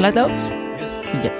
[0.00, 0.52] Geluid loopt?
[1.22, 1.32] Yep.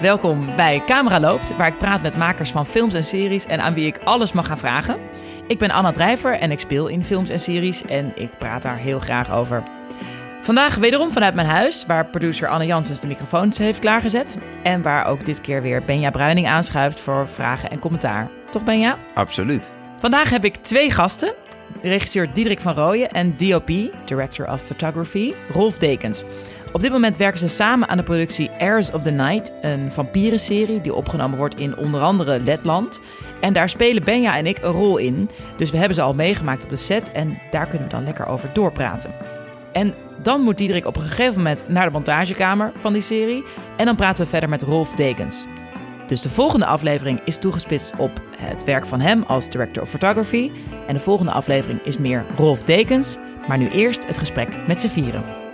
[0.00, 3.74] Welkom bij Camera Loopt, waar ik praat met makers van films en series en aan
[3.74, 4.98] wie ik alles mag gaan vragen.
[5.46, 8.76] Ik ben Anna Drijver en ik speel in films en series en ik praat daar
[8.76, 9.62] heel graag over.
[10.40, 14.38] Vandaag wederom vanuit mijn huis, waar producer Anne Janssens de microfoons heeft klaargezet.
[14.62, 18.28] En waar ook dit keer weer Benja Bruining aanschuift voor vragen en commentaar.
[18.50, 18.98] Toch Benja?
[19.14, 19.70] Absoluut.
[19.98, 21.34] Vandaag heb ik twee gasten.
[21.82, 23.70] Regisseur Diederik van Rooyen en DOP,
[24.04, 26.24] Director of Photography, Rolf Dekens.
[26.72, 30.80] Op dit moment werken ze samen aan de productie Heirs of the Night, een vampierenserie
[30.80, 33.00] die opgenomen wordt in onder andere Letland.
[33.40, 35.30] En daar spelen Benja en ik een rol in.
[35.56, 38.26] Dus we hebben ze al meegemaakt op de set en daar kunnen we dan lekker
[38.26, 39.14] over doorpraten.
[39.72, 43.44] En dan moet Diederik op een gegeven moment naar de montagekamer van die serie.
[43.76, 45.46] En dan praten we verder met Rolf Dekens.
[46.06, 50.50] Dus de volgende aflevering is toegespitst op het werk van hem als Director of Photography.
[50.86, 53.16] En de volgende aflevering is meer Rolf Dekens.
[53.48, 55.47] Maar nu eerst het gesprek met z'n vieren.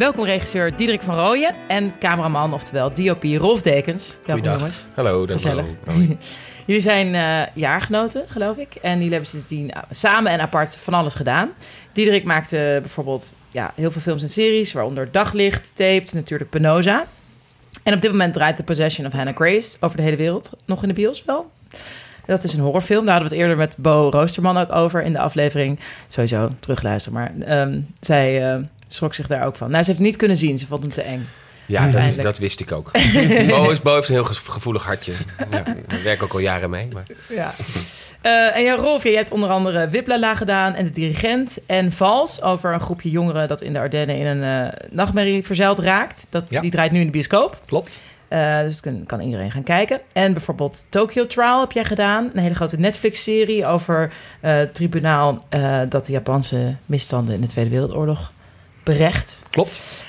[0.00, 4.16] Welkom regisseur Diederik van Rooyen en cameraman, oftewel DOP Rolf Dekens.
[4.24, 4.70] Goeiedag.
[4.94, 5.64] Hallo, hallo.
[6.66, 8.74] Jullie zijn eh, jaargenoten, geloof ik.
[8.74, 11.50] En jullie hebben sindsdien eh, samen en apart van alles gedaan.
[11.92, 17.06] Diederik maakte bijvoorbeeld ja, heel veel films en series, waaronder Daglicht, Taped, natuurlijk Penosa.
[17.82, 20.50] En op dit moment draait The Possession of Hannah Grace over de hele wereld.
[20.64, 21.50] Nog in de bios wel.
[22.26, 23.04] Dat is een horrorfilm.
[23.04, 25.78] Daar hadden we het eerder met Bo Roosterman ook over in de aflevering.
[26.08, 27.18] Sowieso terugluisteren.
[27.18, 28.60] Maar ehm, zij eh,
[28.94, 29.70] schrok zich daar ook van.
[29.70, 30.58] Nou, ze heeft niet kunnen zien.
[30.58, 31.28] Ze vond hem te eng.
[31.66, 32.90] Ja, dat, wist ik ook.
[33.48, 35.12] Bo, is, Bo heeft een heel ge- gevoelig hartje.
[35.50, 36.88] Ja, daar werk ook al jaren mee.
[36.92, 37.02] Maar...
[37.28, 37.54] Ja.
[38.20, 42.42] Eh, en ja, Rolf, jij hebt onder andere Wiplala gedaan en de dirigent en Vals
[42.42, 46.26] over een groepje jongeren dat in de Ardennen in een eh, nachtmerrie verzeild raakt.
[46.30, 46.60] Dat, Ja.
[46.60, 47.58] Die draait nu in de bioscoop.
[47.66, 48.00] Klopt.
[48.28, 50.00] Eh, dus kan, kan iedereen gaan kijken.
[50.12, 52.30] En bijvoorbeeld Tokyo Trial heb jij gedaan.
[52.34, 55.38] Een hele grote Netflix-serie over het tribunaal
[55.88, 58.32] dat de Japanse misstanden in de Tweede Wereldoorlog
[58.82, 59.42] berecht.
[59.50, 60.02] Klopt.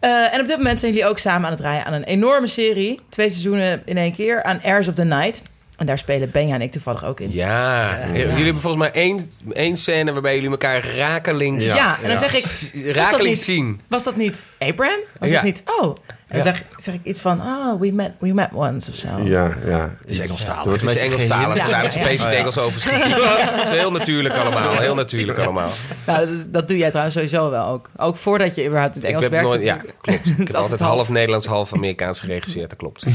[0.00, 2.46] Eh, en op dit moment zijn jullie ook samen aan het draaien aan een enorme
[2.46, 3.00] serie.
[3.08, 5.42] Twee seizoenen in één keer aan Airs of the Night.
[5.76, 7.32] En daar spelen Benja en ik toevallig ook in.
[7.32, 12.10] Ja, jullie hebben volgens mij één, één scène waarbij jullie elkaar rakelings, Ja, en dan
[12.10, 12.18] Ja.
[12.18, 12.42] zeg ik...
[12.42, 13.80] Was dat, rakelings niet, zien.
[13.88, 14.98] was dat niet Abraham?
[15.18, 15.34] Was Ja.
[15.34, 15.62] dat niet...
[15.80, 15.96] Oh.
[16.28, 16.54] En dan Ja.
[16.54, 17.40] zeg, zeg ik iets van...
[17.40, 19.08] Oh, we met, we met once of zo.
[19.24, 19.94] Ja, ja.
[20.00, 20.64] Het is Engelstalig.
[20.64, 22.32] Wordt Het is Engelstalig, vandaar dat ze Oh, ja.
[22.32, 23.10] Engels overschieten.
[23.10, 25.70] Het is heel natuurlijk allemaal, heel natuurlijk allemaal.
[26.06, 27.90] Nou, dat, doe jij trouwens sowieso wel ook.
[27.96, 29.46] Ook voordat je überhaupt in het Engels werkt.
[29.46, 30.18] nooit, ja, klopt.
[30.26, 30.94] Ik heb altijd altijd half.
[30.94, 33.04] half Nederlands, half Amerikaans geregisseerd, dat klopt.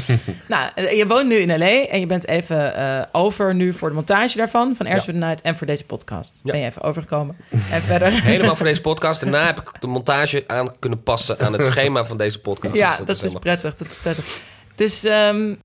[0.47, 1.85] Nou, eh, je woont nu in L.A.
[1.85, 4.75] en je bent even eh, over nu voor de montage daarvan.
[4.75, 5.11] Van Airs Ja.
[5.13, 6.39] Night en voor deze podcast.
[6.43, 6.51] Ja.
[6.51, 7.35] Ben je even overgekomen.
[7.71, 8.11] En verder...
[8.11, 9.21] Helemaal voor deze podcast.
[9.21, 12.75] Daarna heb ik de montage aan kunnen passen aan het schema van deze podcast.
[12.75, 13.75] Ja, Dat, is prettig.
[13.75, 14.43] Dat is prettig.
[14.75, 15.55] Dus ehm,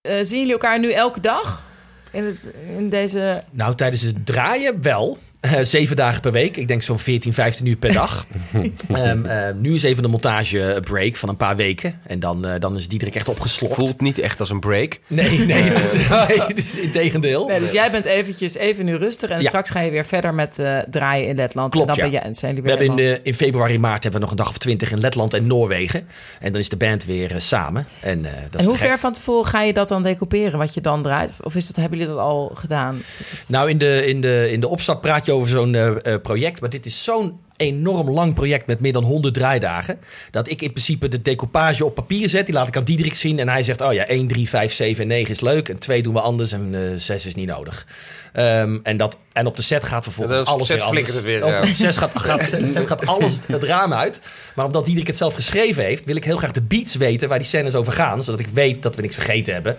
[0.00, 1.68] eh, zien jullie elkaar nu elke dag?
[2.12, 3.42] In, het, in deze...
[3.50, 5.18] Nou, tijdens het draaien wel.
[5.40, 6.56] Eh, zeven dagen per week.
[6.56, 8.26] Ik denk zo'n 14, 15 uur per dag.
[8.88, 12.00] Ehm, eh, nu is even de montage break van een paar weken.
[12.06, 13.74] En dan, eh, dan is Diederik echt opgeslokt.
[13.74, 14.98] Voelt niet echt als een break.
[15.06, 15.92] Nee, nee, het is,
[16.28, 17.46] nee, het is integendeel.
[17.46, 19.30] Nee, dus jij bent eventjes even nu rustig.
[19.30, 19.48] En Ja.
[19.48, 21.70] straks ga je weer verder met eh, draaien in Letland.
[21.72, 22.10] Klopt, en dan ja.
[22.10, 24.42] ben je, en zijn jullie We hebben in, in februari, maart hebben we nog een
[24.42, 26.08] dag of twintig in Letland en Noorwegen.
[26.40, 27.86] En dan is de band weer samen.
[28.00, 30.74] En, eh, dat En is hoe ver van tevoren ga je dat dan decouperen, wat
[30.74, 31.30] je dan draait?
[31.42, 33.02] Of is dat, hebben jullie dat al gedaan?
[33.46, 36.60] Nou, in de, in, de, in de opstart praat je over zo'n eh, eh, project.
[36.60, 39.98] Maar dit is zo'n enorm lang project met meer dan 100 draaidagen.
[40.30, 42.46] Dat ik in principe de decoupage op papier zet.
[42.46, 43.38] Die laat ik aan Diederik zien.
[43.38, 45.68] En hij zegt, oh ja, 1, 3, 5, 7 en 9 is leuk.
[45.68, 47.86] En 2 doen we anders en eh 6 is niet nodig.
[48.32, 51.44] Ehm, en, dat, en op de set gaat vervolgens op alles set weer het weer,
[51.44, 51.60] Op ja.
[51.60, 54.20] de set gaat, gaat, set gaat alles het raam uit.
[54.54, 56.04] Maar omdat Diederik het zelf geschreven heeft...
[56.04, 58.22] wil ik heel graag de beats weten waar die scènes over gaan.
[58.22, 59.76] Zodat ik weet dat we niks vergeten hebben.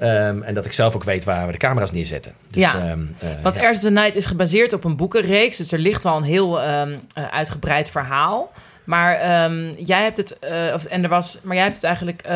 [0.00, 2.32] Ehm, en dat ik zelf ook weet waar we de camera's neerzetten.
[2.50, 3.72] Dus, Ja, ehm, eh, Want ja.
[3.72, 5.56] The Night is gebaseerd op een boekenreeks.
[5.56, 8.52] Dus er ligt al een heel ehm, eh, uitgebreid verhaal.
[8.90, 12.22] Maar ehm, jij hebt het, eh, of, en er was, maar jij hebt het eigenlijk.
[12.22, 12.34] eh,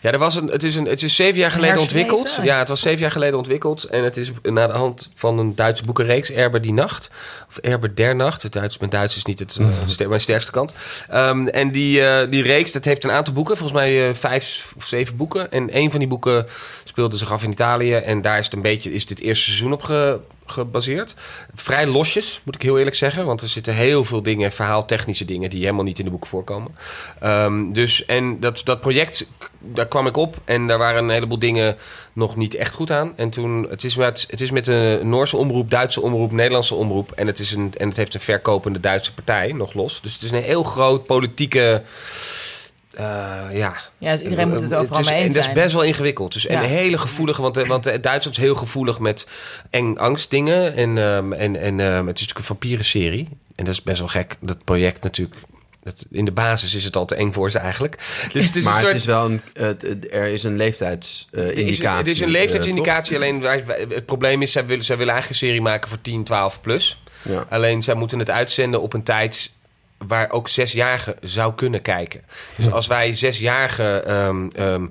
[0.00, 2.38] Ja, er was een, het, is een, het is zeven jaar geleden ontwikkeld.
[2.42, 3.84] Ja, het was zeven jaar geleden ontwikkeld.
[3.84, 7.10] En het is naar de hand van een Duitse boekenreeks, Erber die Nacht.
[7.48, 8.42] Of Erber der Nacht.
[8.42, 10.74] Het Duits, mijn Duits is niet het, ster- mijn sterkste kant.
[11.08, 13.56] Ehm, en die, eh, die reeks, dat heeft een aantal boeken.
[13.56, 15.50] Volgens mij vijf of zeven boeken.
[15.52, 16.46] En een van die boeken
[16.84, 17.94] speelde zich af in Italië.
[17.94, 21.14] En daar is het een beetje, is dit eerste seizoen op ge- gebaseerd.
[21.54, 23.26] Vrij losjes, moet ik heel eerlijk zeggen.
[23.26, 25.50] Want er zitten heel veel dingen, verhaaltechnische dingen...
[25.50, 26.74] die helemaal niet in de boeken voorkomen.
[27.20, 29.28] Ehm, dus, en dat, dat project,
[29.60, 30.36] daar kwam ik op...
[30.44, 31.76] en daar waren een heleboel dingen
[32.12, 33.12] nog niet echt goed aan.
[33.16, 37.12] En toen, het is met, het is met een Noorse omroep, Duitse omroep, Nederlandse omroep...
[37.12, 40.00] en het, is een, en het heeft een verkopende Duitse partij, nog los.
[40.00, 41.82] Dus het is een heel groot politieke
[43.52, 43.74] ja.
[43.98, 45.56] Ja, dus iedereen moet het overal is, mee en eens dat zijn.
[45.56, 46.32] is best wel ingewikkeld.
[46.32, 46.62] Dus, En Ja.
[46.62, 49.26] een hele gevoelige, want, eh, want eh, Duitsland is heel gevoelig met
[49.70, 50.74] eng angstdingen.
[50.76, 53.28] En, ehm, en, en ehm, het is natuurlijk een vampierenserie.
[53.54, 55.36] En dat is best wel gek, dat project natuurlijk.
[55.82, 57.96] Dat, in de basis is het al te eng voor ze eigenlijk.
[58.32, 58.92] Dus het is maar een soort...
[58.92, 61.96] het is wel een, het- het- er is een leeftijdsindicatie.
[61.98, 65.42] het is een leeftijdsindicatie, alleen wij- wij- het probleem is, zij willen, zij willen eigenlijk
[65.42, 67.02] een serie maken voor 10, 12 plus.
[67.22, 67.46] Ja.
[67.48, 69.50] Alleen zij moeten het uitzenden op een tijd
[70.06, 72.20] waar ook zesjarigen zou kunnen kijken.
[72.56, 74.86] Dus als wij zesjarigen ehm ehm,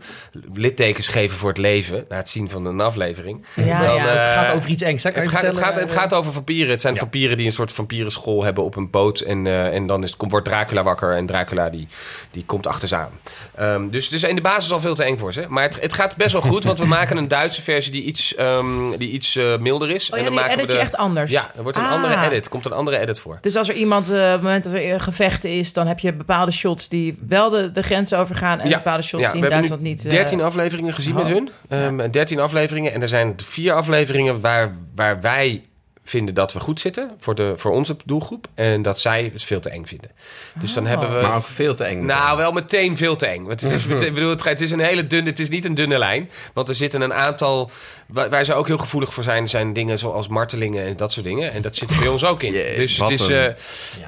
[0.53, 3.45] littekens geven voor het leven, na het zien van een aflevering.
[3.53, 4.07] Ja, dan, ja.
[4.07, 5.09] eh, het gaat over iets engs, hè?
[5.13, 6.71] Het gaat, het, gaat, het gaat over vampieren.
[6.71, 6.99] Het zijn Ja.
[6.99, 9.19] vampieren die een soort vampierenschool hebben op een boot.
[9.19, 11.15] En, eh, en dan is, komt- wordt Dracula wakker.
[11.15, 11.87] En Dracula die,
[12.31, 13.11] die komt achter ze aan.
[13.55, 15.45] Ehm, dus, dus in de basis al veel te eng voor ze.
[15.49, 16.63] Maar het, het gaat best wel goed.
[16.63, 20.03] Want we maken een Duitse versie die iets, ehm, die iets eh, milder is.
[20.03, 21.31] Oh ja, en dan die maken edit we je de- echt anders?
[21.31, 21.91] Ja, er wordt een Ah.
[21.91, 22.49] andere edit.
[22.49, 23.37] komt een andere edit voor.
[23.41, 26.13] Dus als er iemand, eh, op het moment dat er gevechten is, dan heb je
[26.13, 29.81] bepaalde shots die wel de, de grens overgaan en bepaalde shots ja, die in Duitsland
[29.81, 30.05] niet.
[30.05, 31.31] eh, 13 afleveringen gezien met oh.
[31.31, 31.49] hun.
[31.69, 32.93] Ehm 13 afleveringen.
[32.93, 35.63] En er zijn vier afleveringen waar, waar wij
[36.03, 38.47] vinden dat we goed zitten voor, de, voor onze doelgroep.
[38.55, 40.11] En dat zij het veel te eng vinden.
[40.53, 41.21] Dus dan hebben we...
[41.21, 42.05] Maar ook veel te eng.
[42.05, 43.43] Nou, wel meteen veel te eng.
[43.43, 45.65] Want het is, meteen, bedoel, het, gaat- het is een hele dunne, het is niet
[45.65, 46.29] een dunne lijn.
[46.53, 47.71] Want er zitten een aantal,
[48.07, 51.51] waar, ze ook heel gevoelig voor zijn, zijn dingen zoals martelingen en dat soort dingen.
[51.51, 52.51] En dat zit er bij ons ook in.
[52.51, 53.53] Dus, het is, een- eh,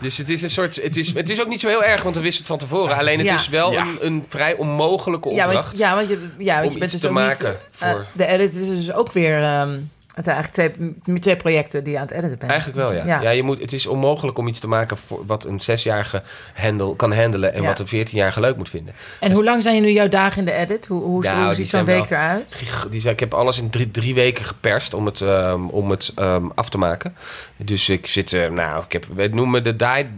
[0.02, 2.16] dus het is een soort, het is, het is ook niet zo heel erg, want
[2.16, 2.98] we wisten het van tevoren.
[2.98, 3.36] Alleen het Ja.
[3.36, 3.82] is wel Ja.
[3.82, 5.66] een, een vrij onmogelijke ja, opdracht.
[5.68, 7.90] want, ja, want je, ja, want om je bent iets dus te maken niet, eh,
[7.92, 9.44] voor- de edit is dus ook weer.
[9.44, 9.78] ehm
[10.16, 10.74] het zijn eigenlijk
[11.04, 12.52] twee, twee projecten die je aan het editen bent.
[12.52, 13.22] Eigenlijk wel, ja.
[13.22, 13.30] ja.
[13.30, 16.24] je moet, het is onmogelijk om iets te maken voor wat een zesjarige
[16.54, 17.68] handle, kan handelen en Ja.
[17.68, 18.94] wat een veertienjarige leuk moet vinden.
[19.20, 20.86] En hoe lang zijn je nu jouw dagen in de edit?
[20.86, 22.64] Hoe, hoe, Nou, ziet zijn zo'n week wel- eruit?
[22.90, 26.12] Die zei, ik heb alles in drie, drie weken geperst om het, ehm, om het
[26.16, 27.16] ehm, af te maken.
[27.58, 29.76] Dus ik zit, eh, nou, ik heb, we noemen de,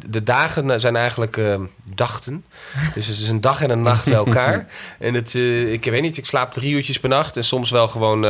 [0.10, 1.62] de dagen zijn eigenlijk ehm,
[1.94, 2.46] dachten.
[2.96, 4.68] Dus het is een dag en een nacht bij elkaar.
[5.00, 7.88] En het, eh, ik weet niet, ik slaap drie uurtjes per nacht en soms wel
[7.88, 8.26] gewoon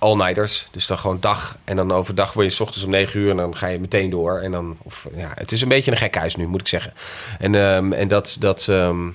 [0.00, 0.68] all-nighters.
[0.70, 3.36] Dus dan gewoon dag en dan overdag word je 's ochtends om negen uur en
[3.36, 4.38] dan ga je meteen door.
[4.38, 6.92] En dan, of, ja, het is een beetje een gek huis nu, moet ik zeggen.
[7.38, 8.36] En, ehm, en dat...
[8.38, 9.08] dat ehm,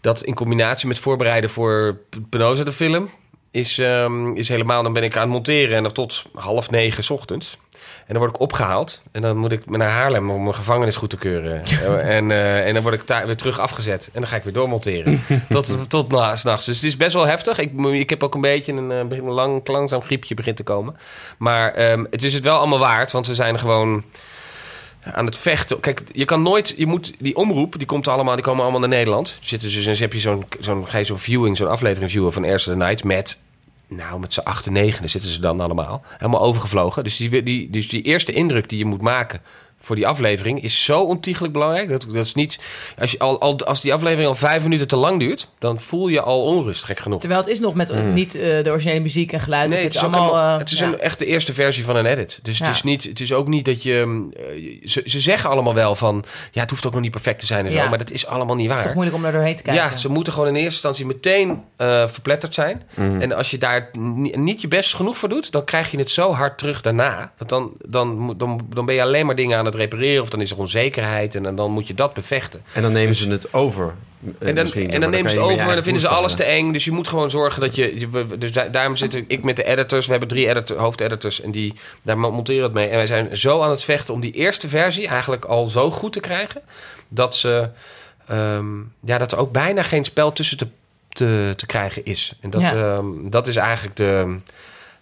[0.00, 2.00] dat in combinatie met voorbereiden voor
[2.30, 3.10] Penosa de film...
[3.50, 4.82] Is, ehm, is helemaal...
[4.82, 7.58] Dan ben ik aan het monteren en dan tot half negen 's ochtends.
[8.06, 9.02] En dan word ik opgehaald.
[9.12, 11.62] En dan moet ik naar Haarlem om mijn gevangenis goed te keuren.
[11.76, 14.10] Eh, en, eh, en dan word ik daar weer terug afgezet.
[14.12, 15.22] En dan ga ik weer doormonteren.
[15.48, 16.64] tot tot na, 's nachts.
[16.64, 17.58] Dus het is best wel heftig.
[17.58, 20.96] Ik, ik heb ook een beetje een, eh, een lang, langzaam griepje begint te komen.
[21.38, 23.10] Maar ehm, het is het wel allemaal waard.
[23.10, 24.04] Want we zijn gewoon
[25.12, 25.80] aan het vechten.
[25.80, 28.88] Kijk, je kan nooit, je moet die omroep, die komt allemaal, die komen allemaal naar
[28.88, 29.38] Nederland.
[29.40, 32.70] Zitten dus, dus heb je zo'n, zo'n, ga zo'n viewing, zo'n aflevering viewen van Eerste
[32.70, 33.42] the Night met,
[33.88, 37.04] nou, met z'n acht en negen zitten ze dan allemaal, helemaal overgevlogen.
[37.04, 39.40] Dus die, die, dus die eerste indruk die je moet maken
[39.86, 41.88] voor die aflevering is zo ontiegelijk belangrijk.
[41.88, 42.58] Dat, dat is niet,
[42.98, 46.08] als, je al, al, als die aflevering al vijf minuten te lang duurt, dan voel
[46.08, 47.20] je al onrust, gek genoeg.
[47.20, 49.68] Terwijl het is nog met niet eh, de originele muziek en geluid.
[49.70, 50.36] Nee, het het is ook allemaal.
[50.44, 50.86] een- eh, het is ja.
[50.86, 52.38] een, echt de eerste versie van een edit.
[52.42, 52.72] Dus het, Ja.
[52.72, 54.28] is niet, het is ook niet dat je...
[54.36, 56.24] eh, ze, ze zeggen allemaal wel van...
[56.52, 57.76] Ja, het hoeft ook nog niet perfect te zijn en zo.
[57.76, 57.88] Ja.
[57.88, 58.94] Maar dat is allemaal niet Het is toch waar.
[58.94, 59.84] moeilijk om daar doorheen te kijken.
[59.84, 62.82] Ja, ze moeten gewoon in eerste instantie meteen eh, verpletterd zijn.
[62.96, 65.52] En als je daar ni- niet je best genoeg voor doet...
[65.52, 67.32] dan krijg je het zo hard terug daarna.
[67.38, 70.22] Want dan, dan, moet- dan, dan ben je alleen maar dingen aan het repareren...
[70.22, 72.62] of dan is er onzekerheid en dan, dan moet je dat bevechten.
[72.72, 73.84] En dan nemen ze het over.
[74.38, 76.34] eh, En dan, misschien, en dan nemen ze het over en dan vinden ze alles
[76.34, 76.72] te eng.
[76.72, 77.98] Dus je moet gewoon zorgen dat je...
[78.00, 80.04] je- Dus daar- daarom zit ik met de editors.
[80.04, 82.88] We hebben drie editor, hoofdeditors en die, daar monteren we het mee.
[82.88, 86.12] En wij zijn zo aan het vechten om die eerste versie eigenlijk al zo goed
[86.12, 86.62] te krijgen...
[87.08, 87.68] dat, ze,
[88.26, 88.66] ehm,
[89.04, 90.66] ja, dat er ook bijna geen spel tussen te,
[91.08, 92.32] te, te krijgen is.
[92.40, 92.72] En dat, Ja.
[92.96, 94.36] ehm, dat is eigenlijk de...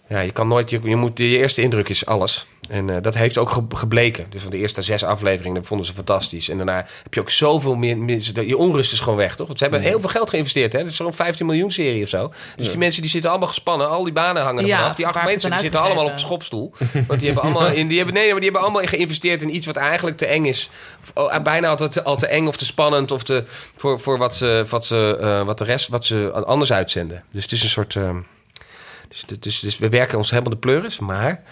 [0.09, 0.69] Ja, je kan nooit...
[0.69, 2.45] Je, je moet, je eerste indruk is alles.
[2.69, 4.25] En eh, dat heeft ook ge- gebleken.
[4.29, 6.49] Dus van de eerste zes afleveringen dat vonden ze fantastisch.
[6.49, 7.97] En daarna heb je ook zoveel meer...
[7.97, 9.47] meer- je onrust is gewoon weg, toch?
[9.47, 10.73] Want ze hebben heel veel geld geïnvesteerd.
[10.73, 10.79] Hè?
[10.79, 12.33] Dat is zo'n 15 miljoen serie of zo.
[12.55, 13.89] Dus die mensen die zitten allemaal gespannen.
[13.89, 14.95] Al die banen hangen er Ja, vanaf.
[14.95, 16.73] Die acht mensen die zitten allemaal op een schopstoel.
[17.07, 17.71] Want die hebben allemaal...
[17.71, 20.45] In, die hebben, nee, maar die hebben allemaal geïnvesteerd in iets wat eigenlijk te eng
[20.45, 20.69] is.
[21.13, 23.11] Oh, bijna altijd al te eng of te spannend.
[23.11, 23.43] Of te,
[23.75, 27.23] voor, voor wat, ze, wat, ze, eh, wat de rest wat ze anders uitzenden.
[27.31, 27.95] Dus het is een soort...
[27.95, 28.17] ehm,
[29.25, 31.43] dus, dus, dus we werken ons helemaal de pleuris, maar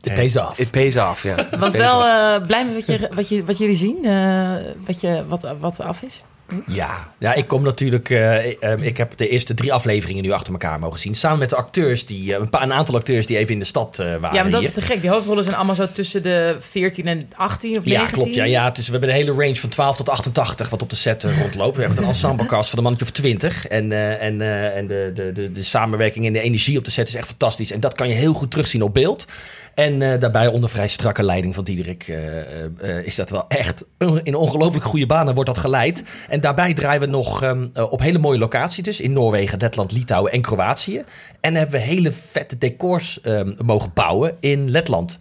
[0.00, 0.58] Het pays off.
[0.58, 1.48] it pays off, ja.
[1.58, 4.56] Want wel eh, blij met wat, je, wat, je, wat jullie zien, eh,
[4.86, 6.22] wat, je, wat, wat af is.
[6.66, 8.10] Ja, ja ik kom natuurlijk.
[8.10, 11.14] eh, ik, eh, ik heb de eerste drie afleveringen nu achter elkaar mogen zien.
[11.14, 13.64] Samen met de acteurs, die, eh, een, paar, een aantal acteurs die even in de
[13.64, 14.36] stad eh, waren.
[14.36, 14.68] Ja, maar dat hier.
[14.68, 15.00] is te gek.
[15.00, 17.92] Die hoofdrollen zijn allemaal zo tussen de 14 en 18 of 19.
[17.92, 18.34] Ja, klopt.
[18.34, 20.96] Ja, ja, dus we hebben de hele range van 12 tot 88 wat op de
[20.96, 21.76] set rondloopt.
[21.76, 23.66] We hebben een ensemblecast van een mannetje of 20.
[23.66, 24.40] En, en,
[24.72, 27.72] en de, de, de, de samenwerking en de energie op de set is echt fantastisch.
[27.72, 29.26] En dat kan je heel goed terugzien op beeld.
[29.74, 33.84] En eh, daarbij onder vrij strakke leiding van Diederik eh, eh, is dat wel echt
[34.22, 36.02] in ongelooflijk goede banen wordt dat geleid.
[36.28, 39.92] En daarbij draaien we nog ehm, eh, op hele mooie locaties dus in Noorwegen, Letland,
[39.92, 41.04] Litouwen en Kroatië.
[41.40, 45.16] En hebben we hele vette decors ehm, mogen bouwen in Letland.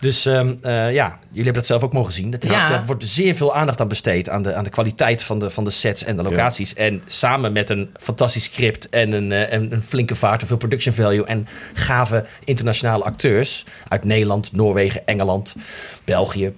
[0.00, 2.30] Dus ehm, eh, ja, jullie hebben dat zelf ook mogen zien.
[2.30, 2.68] Dat is, Ja.
[2.68, 4.28] Daar wordt zeer veel aandacht aan besteed.
[4.28, 6.74] Aan de, aan de kwaliteit van de, van de sets en de locaties.
[6.74, 10.40] En samen met een fantastisch script en een, eh, en een flinke vaart.
[10.40, 11.24] en veel production value.
[11.24, 13.64] En gave internationale acteurs.
[13.88, 15.56] Uit Nederland, Noorwegen, Engeland,
[16.04, 16.52] België.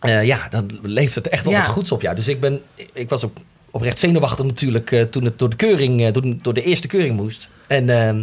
[0.00, 1.64] Eh, ja, dan leeft het echt op Ja.
[1.64, 2.16] goeds op jou.
[2.16, 2.60] Dus ik, ben,
[2.92, 3.36] ik was ook
[3.70, 6.86] oprecht zenuwachtig natuurlijk eh, toen het door de keuring, eh, door, de- door de eerste
[6.88, 7.48] keuring moest.
[7.66, 8.16] En ehm,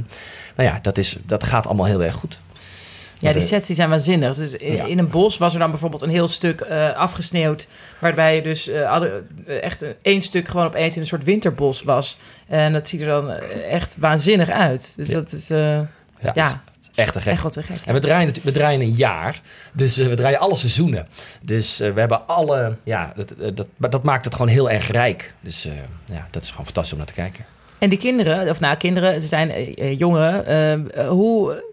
[0.55, 2.39] nou ja, dat, is, dat gaat allemaal heel erg goed.
[3.19, 4.35] Ja, die sets die zijn waanzinnig.
[4.37, 4.83] Dus in, Ja.
[4.85, 7.67] in een bos was er dan bijvoorbeeld een heel stuk eh, afgesneeuwd.
[7.99, 11.83] Waarbij je dus eh, eh, echt een- één stuk gewoon opeens in een soort winterbos
[11.83, 12.17] was.
[12.47, 13.29] En dat ziet er dan
[13.69, 14.93] echt waanzinnig uit.
[14.95, 15.13] Dus Ja.
[15.13, 16.61] dat is Ja,
[16.95, 17.33] echt te gek.
[17.33, 17.77] echt te gek.
[17.85, 19.39] En we draaien, we draaien een jaar.
[19.73, 21.07] Dus we draaien alle seizoenen.
[21.41, 22.75] Dus we hebben alle.
[22.83, 25.33] Ja, dat, dat, maar dat maakt het gewoon heel erg rijk.
[25.41, 25.63] Dus
[26.05, 27.45] ja, dat is gewoon fantastisch om naar te kijken.
[27.77, 30.45] En die kinderen, of nou kinderen, ze zijn eh, eh, jongeren.
[30.93, 31.63] eh, hoe,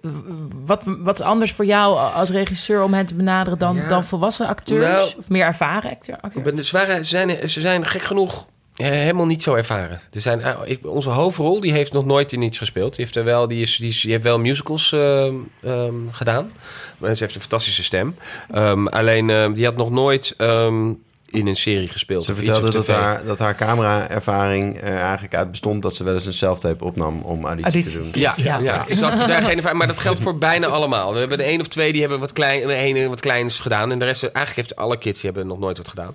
[0.67, 3.89] wat, wat is anders voor jou als regisseur om hen te benaderen dan, Ja.
[3.89, 4.81] dan volwassen acteurs?
[4.85, 6.45] Nou, of meer ervaren acteur- acteurs?
[6.45, 10.01] ben, ze, zijn, ze zijn gek genoeg eh, helemaal niet zo ervaren.
[10.13, 12.95] Er zijn, eh, ik, onze hoofdrol die heeft nog nooit in iets gespeeld.
[12.97, 16.51] Die heeft, er wel, die is, die is, die heeft wel musicals ehm, ehm, gedaan.
[16.99, 18.17] Maar ze heeft een fantastische stem.
[18.53, 20.93] Ehm, alleen ehm, die had nog nooit ehm,
[21.33, 22.25] in een serie gespeeld.
[22.25, 25.83] Ze iets vertelde dat haar, dat haar camera-ervaring er eigenlijk uit bestond...
[25.83, 28.12] dat ze wel eens een self-tape opnam om auditie te Audities.
[28.12, 28.23] doen.
[28.23, 28.59] Ja, Ja.
[28.59, 28.85] ja.
[28.87, 31.12] Dus dat, daar geen ervaring, maar dat geldt voor bijna allemaal.
[31.12, 33.93] We hebben er één of twee die hebben wat, klein, een wat kleins gedaan.
[33.93, 36.15] En de rest, eigenlijk heeft alle kids die hebben nog nooit wat gedaan.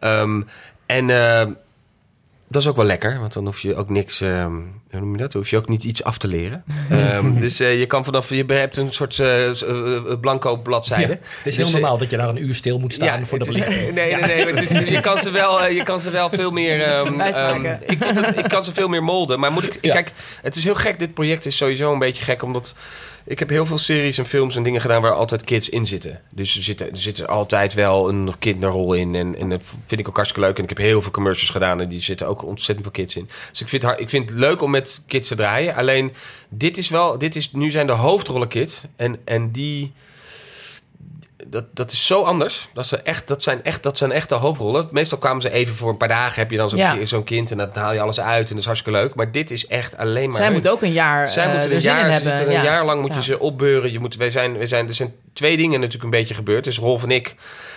[0.00, 0.42] Ehm,
[0.86, 1.46] en eh,
[2.52, 4.52] dat is ook wel lekker, want dan hoef je ook niks, ehm,
[4.90, 5.32] hoe noem je dat?
[5.32, 6.64] Hoef je ook niet iets af te leren.
[6.90, 9.50] Ehm, dus eh, je kan vanaf, je hebt een soort eh,
[10.20, 11.12] blanco bladzijde.
[11.12, 13.50] Het is heel Dus, normaal dat je daar een uur stil moet staan voor de.
[13.94, 14.52] Nee, nee, nee.
[14.52, 16.82] is- je, kan ze wel, je kan ze wel veel meer...
[16.82, 17.20] ehm,
[17.86, 19.40] ik, vind het, ik kan ze veel meer molden.
[19.40, 19.78] Maar moet ik...
[19.80, 20.98] Kijk, het is heel gek.
[20.98, 22.42] Dit project is sowieso een beetje gek.
[22.42, 22.74] Omdat
[23.24, 25.02] ik heb heel veel series en films en dingen gedaan...
[25.02, 26.20] waar altijd kids in zitten.
[26.34, 29.14] Dus er zit, er zit er altijd wel een kinderrol in.
[29.14, 30.56] En, en dat vind ik ook hartstikke leuk.
[30.56, 31.80] En ik heb heel veel commercials gedaan...
[31.80, 33.28] en die zitten ook ontzettend veel kids in.
[33.50, 35.74] Dus ik vind, het hard- ik vind het leuk om met kids te draaien.
[35.74, 36.12] Alleen,
[36.48, 37.18] dit is wel...
[37.18, 38.80] Dit is, nu zijn de hoofdrollen kids.
[38.96, 39.92] En, en die
[41.46, 42.68] dat, dat is zo anders.
[42.74, 44.88] Dat, ze echt, dat, zijn echt, dat zijn echt de hoofdrollen.
[44.90, 46.40] Meestal kwamen ze even voor een paar dagen.
[46.40, 46.96] Heb je dan zo'n Ja.
[47.24, 48.42] kind en dan haal je alles uit.
[48.42, 49.14] En dat is hartstikke leuk.
[49.14, 50.36] Maar dit is echt alleen maar...
[50.36, 50.52] Zij hun.
[50.52, 52.46] moeten ook een jaar Zij eh, moeten er een jaar, ze hebben.
[52.46, 52.62] een Ja.
[52.62, 53.92] jaar lang moet je ze opbeuren.
[53.92, 56.64] Je moet, wij zijn, wij zijn, er zijn twee dingen natuurlijk een beetje gebeurd.
[56.64, 57.34] Dus Rolf en ik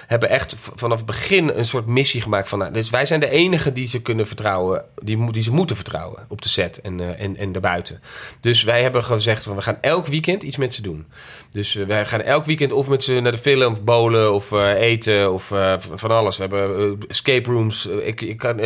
[0.07, 2.59] hebben echt vanaf het begin een soort missie gemaakt van...
[2.59, 4.85] Nou, dus wij zijn de enigen die ze kunnen vertrouwen.
[5.03, 8.01] Die, die ze moeten vertrouwen op de set en, eh, en, en daarbuiten.
[8.39, 11.05] Dus wij hebben gezegd van we gaan elk weekend iets met ze doen.
[11.51, 14.51] Dus eh, wij gaan elk weekend of met ze naar de film of bowlen of
[14.51, 16.37] eh, eten of van alles.
[16.37, 17.85] We hebben escape rooms.
[17.85, 18.59] Ik, ik kan,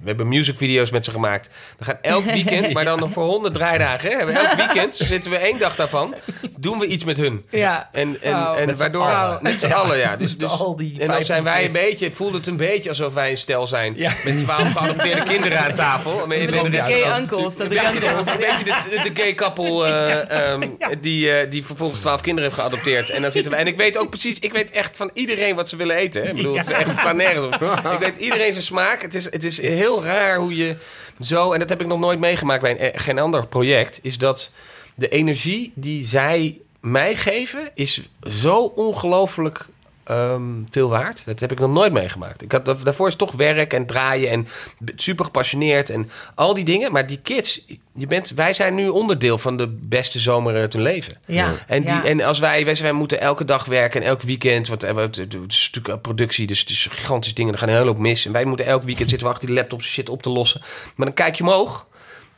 [0.00, 1.48] we hebben musicvideo's met ze gemaakt.
[1.78, 4.10] We gaan elk weekend, maar dan nog voor 100 draaidagen.
[4.10, 4.16] Hè?
[4.16, 6.14] Hebben Elk weekend zitten we één dag daarvan.
[6.58, 7.44] Doen we iets met hun.
[7.50, 7.88] Ja.
[7.92, 9.02] En, en, en Met waardoor...
[9.02, 9.38] allen.
[9.42, 10.16] Met z'n allen, ja.
[10.16, 12.10] Dus, dus, al die en dan zijn 15 wij een beetje...
[12.10, 13.92] Voelt het een beetje alsof wij een stel zijn.
[13.96, 14.12] Ja.
[14.24, 16.26] Met twaalf geadopteerde kinderen aan tafel.
[16.26, 20.68] Met, de Gay uncles, de ja, de, de gay couple eh, ehm,
[21.00, 23.10] die, eh, die vervolgens twaalf kinderen heeft geadopteerd.
[23.10, 23.58] En dan zitten we.
[23.58, 26.22] En ik weet ook precies, ik weet echt van iedereen wat ze willen eten.
[26.22, 26.28] Hè.
[26.28, 27.54] Ik bedoel, het is echt op.
[27.92, 29.02] Ik weet iedereen zijn smaak.
[29.02, 30.76] Het is, het is heel raar hoe je
[31.20, 34.18] zo, en dat heb ik nog nooit meegemaakt bij een, eh, geen ander project, is
[34.18, 34.50] dat
[34.94, 39.66] de energie die zij mij geven, is zo ongelooflijk
[40.04, 41.24] ehm, veel waard.
[41.24, 42.42] Dat heb ik nog nooit meegemaakt.
[42.42, 44.48] Ik had, daarvoor is toch werk en draaien en
[44.96, 46.92] super gepassioneerd en al die dingen.
[46.92, 50.82] Maar die kids, je bent, wij zijn nu onderdeel van de beste zomer uit hun
[50.82, 51.14] leven.
[51.26, 51.52] Ja.
[51.66, 52.04] En, die, ja.
[52.04, 55.16] en als wij, wij, wij moeten elke dag werken en elk weekend, want eh, het,
[55.16, 57.98] het is natuurlijk een productie, dus het is gigantische dingen, er gaan een hele hoop
[57.98, 58.26] mis.
[58.26, 60.60] En wij moeten elk weekend zitten we achter die laptop shit op te lossen.
[60.96, 61.86] Maar dan kijk je omhoog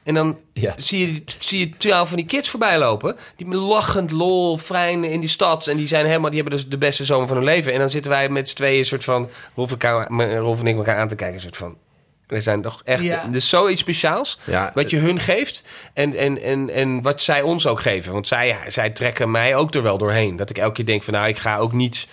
[0.04, 0.74] en dan Ja.
[0.76, 5.20] zie, je, zie je twaalf van die kids voorbij lopen, die lachend, lol, fijn in
[5.20, 5.66] die stad.
[5.66, 7.72] En die zijn helemaal, die hebben dus de beste zomer van hun leven.
[7.72, 10.66] En dan zitten wij met z'n tweeën een soort van, Rolf en, elkaar- Rolf en
[10.66, 11.76] ik elkaar aan te kijken, een soort van...
[12.26, 13.02] We zijn toch echt...
[13.02, 13.24] Ja.
[13.26, 14.38] Dus zoiets speciaals.
[14.44, 18.12] Ja, wat je hun geeft en, en, en, en wat zij ons ook geven.
[18.12, 20.36] Want zij, zij trekken mij ook er wel doorheen.
[20.36, 22.06] Dat ik elke keer denk van nou, ik ga ook niet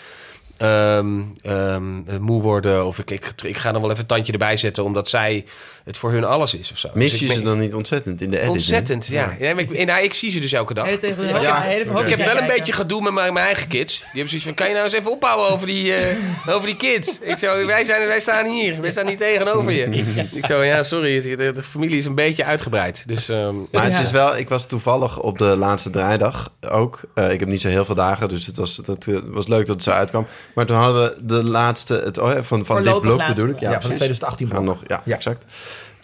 [0.62, 2.86] ehm, ehm, eh, moe worden.
[2.86, 5.46] Of ik, ik, ik ga dan wel even een tandje erbij zetten, omdat zij
[5.84, 6.90] het voor hun alles is of zo.
[6.94, 8.56] Mis Dus je ik ze dan niet ontzettend in de editing?
[8.58, 9.36] Ontzettend, ja.
[9.40, 9.58] ja.
[9.58, 10.86] ik, nou, ik zie ze dus elke dag.
[10.86, 11.86] Hele tegen Ja, ja, hele oké.
[11.86, 12.58] verhoogd Ik heb wel een kijken.
[12.58, 13.98] beetje gedoe met mijn, mijn eigen kids.
[13.98, 16.16] Die hebben zoiets van, kan je nou eens even ophouden over die, eh,
[16.56, 17.20] over die kids?
[17.22, 18.82] Ik zo, wij, zijn, wij staan hier.
[18.82, 19.86] Wij staan niet tegenover je.
[20.40, 23.04] Ik zo, ja, sorry, de, de familie is een beetje uitgebreid.
[23.08, 24.00] Dus, ehm, Maar het Ja.
[24.00, 27.00] is wel, ik was toevallig op de laatste draaidag ook.
[27.14, 29.76] Eh, ik heb niet zo heel veel dagen, dus het was, dat, was leuk dat
[29.76, 30.28] het zo uitkwam.
[30.56, 33.36] Maar toen hadden we de laatste, het, oh, ja, van, van dit blok laatste.
[33.42, 33.60] bedoel ik.
[33.60, 34.18] Ja, Ja, van de precies.
[34.18, 34.76] 2018 We gaan blok.
[34.80, 35.16] nog, ja, Ja.
[35.16, 35.46] exact.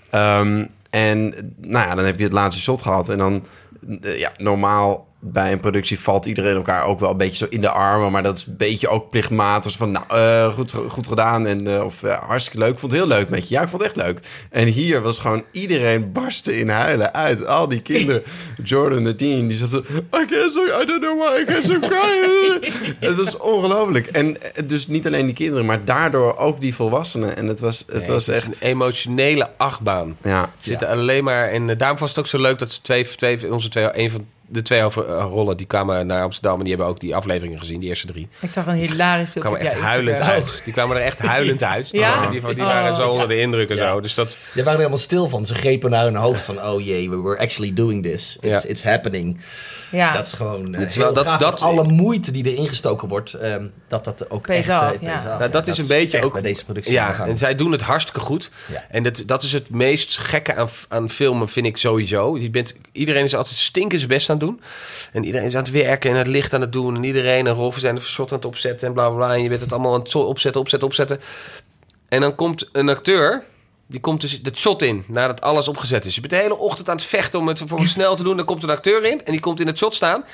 [0.10, 3.10] Ehm, en nou ja, dan heb je het laatste shot gehad.
[3.10, 3.46] En dan,
[4.02, 7.62] eh, ja, normaal bij een productie valt iedereen elkaar ook wel een beetje zo in
[7.62, 8.12] de armen.
[8.12, 9.72] Maar dat is een beetje ook plichtmatig.
[9.72, 11.48] Van, nou, eh, goed, goed gedaan.
[11.48, 12.72] En, eh, of hartstikke leuk.
[12.72, 13.56] Ik vond het heel leuk met je.
[13.56, 14.20] Ja, ik vond het echt leuk.
[14.50, 17.46] En hier was gewoon iedereen barsten in huilen uit.
[17.46, 18.24] Al die kinderen.
[18.64, 19.78] Jordan Nadine, die zat zo...
[19.78, 22.72] I can't so, I don't know why I can't so cry.
[23.08, 24.08] het was ongelooflijk.
[24.08, 27.38] En eh, dus niet alleen die kinderen, maar daardoor ook die volwassenen.
[27.38, 28.62] En het was, het nee, was het echt...
[28.62, 30.18] een emotionele achtbaan.
[30.24, 31.50] Ja, zitten alleen maar...
[31.50, 33.90] En daarom was het ook zo leuk dat ze twee, twee, onze twee...
[33.98, 34.88] Een van de twee eh,
[35.30, 36.54] rollen, die kwamen naar Amsterdam...
[36.58, 38.28] en die hebben ook die afleveringen gezien, die eerste drie.
[38.40, 39.42] Ik zag een hilarisch Die filmpje.
[39.42, 40.36] kwamen op echt huilend Instagram.
[40.44, 40.62] uit.
[40.64, 41.90] Die kwamen er echt huilend uit.
[41.92, 42.30] Ja?
[42.30, 43.28] Die, die waren Oh, zo onder ja.
[43.36, 43.90] de indruk en Ja.
[43.92, 44.02] zo.
[44.02, 44.28] Dus dat...
[44.30, 45.46] Die waren er helemaal stil van.
[45.46, 46.64] Ze grepen naar hun hoofd van...
[46.64, 48.38] oh jee, we were actually doing this.
[48.42, 48.70] It's, Ja.
[48.70, 49.40] it's happening.
[49.92, 52.68] Ja, Dat is gewoon uh, Het is wel- dat- dat, dat- alle moeite die erin
[52.68, 53.34] gestoken wordt...
[53.34, 54.82] ehm, dat dat ook Pays echt...
[54.82, 55.24] off, eh, off.
[55.24, 58.20] Nou, dat is een beetje ook- bij deze productie Ja, en zij doen het hartstikke
[58.20, 58.52] goed.
[58.72, 58.86] Ja.
[58.90, 62.38] En dat, dat is het meest gekke aan, aan filmen, vind ik sowieso.
[62.38, 64.62] Je bent, iedereen is altijd stinken zijn best aan het doen.
[65.12, 66.96] En iedereen is aan het werken en het licht aan het doen.
[66.96, 69.34] En iedereen en Rolf zijn de shot aan het opzetten en bla bla bla.
[69.34, 71.20] En je bent het allemaal aan het opzetten, opzetten, opzetten.
[72.08, 73.44] En dan komt een acteur,
[73.88, 76.16] die komt dus het shot in nadat alles opgezet is.
[76.16, 78.36] Je bent de hele ochtend aan het vechten om het voor snel te doen.
[78.36, 80.26] Dan komt een acteur in en die komt in het shot staan.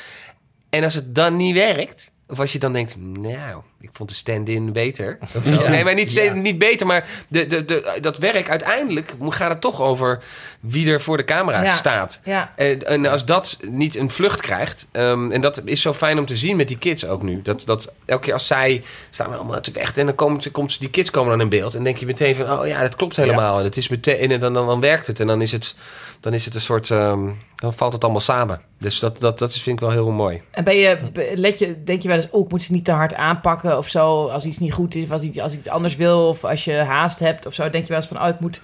[0.70, 4.16] En als het dan niet werkt, of als je dan denkt, nou, ik vond de
[4.16, 5.18] stand-in beter.
[5.44, 5.70] Ja.
[5.70, 6.34] Nee, maar niet, Ja.
[6.34, 10.24] niet beter, maar de, de, de, dat werk uiteindelijk gaat het toch over
[10.60, 11.76] wie er voor de camera Ja.
[11.76, 12.22] staat.
[12.56, 16.26] En, en als dat niet een vlucht krijgt, ehm, en dat is zo fijn om
[16.26, 17.42] te zien met die kids ook nu.
[17.42, 20.52] Dat, dat elke keer als zij staan we allemaal te vechten en dan komt, ze-
[20.52, 21.76] komt ze- die kids komen dan in beeld.
[21.76, 23.58] En denk je meteen van, oh ja, dat klopt helemaal.
[23.58, 25.20] En het is meteen, en dan, dan, dan werkt het.
[25.20, 25.76] En dan is het,
[26.20, 28.62] dan is het een soort, ehm, dan valt het allemaal samen.
[28.84, 30.42] Dus dat, dat, dat is, vind ik wel heel mooi.
[30.52, 30.98] En ben je,
[31.36, 33.88] let je, denk je wel eens, oh, ik moet ze niet te hard aanpakken of
[33.88, 34.28] zo.
[34.28, 36.74] Als iets niet goed is, of als iets, als iets anders wil, of als je
[36.74, 37.70] haast hebt of zo.
[37.70, 38.62] Denk je wel eens van, oh, ik moet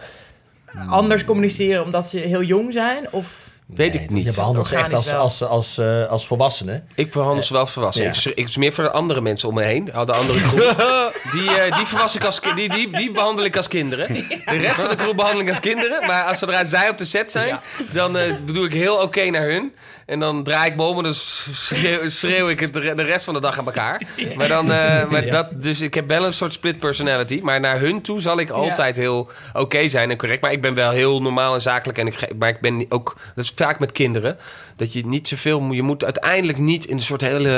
[0.90, 3.08] anders communiceren omdat ze heel jong zijn?
[3.12, 4.26] Of Weet Nee, ik niet.
[4.26, 6.88] Je behandelt ze echt als, als, als, eh, als volwassenen.
[6.96, 8.04] Ik behandel ze wel als volwassen.
[8.04, 8.10] Ja.
[8.10, 9.86] Ik, ik is meer voor de andere mensen om me heen.
[9.86, 10.60] De andere groep.
[11.34, 14.14] die, eh, die, volwas ik als, die, die, die behandel ik als kinderen.
[14.14, 16.08] De rest van de groep behandel ik als kinderen.
[16.08, 17.60] Maar als zodra zij op de set zijn,
[17.94, 19.74] dan eh, bedoel ik heel oké naar hun.
[20.10, 23.04] En dan draai ik me om en dan schreeuw, schreeuw ik het de re- de
[23.04, 24.02] rest van de dag aan elkaar.
[24.38, 25.32] Maar dan, eh, maar Ja.
[25.32, 27.40] dat, dus ik heb wel een soort split personality.
[27.44, 30.42] Maar naar hun toe zal ik altijd heel oké zijn en correct.
[30.42, 31.98] Maar ik ben wel heel normaal en zakelijk.
[31.98, 34.38] En ik, maar ik ben ook, dat is vaak met kinderen,
[34.76, 35.76] dat je niet zoveel moet.
[35.76, 37.50] Je moet uiteindelijk niet in een soort hele,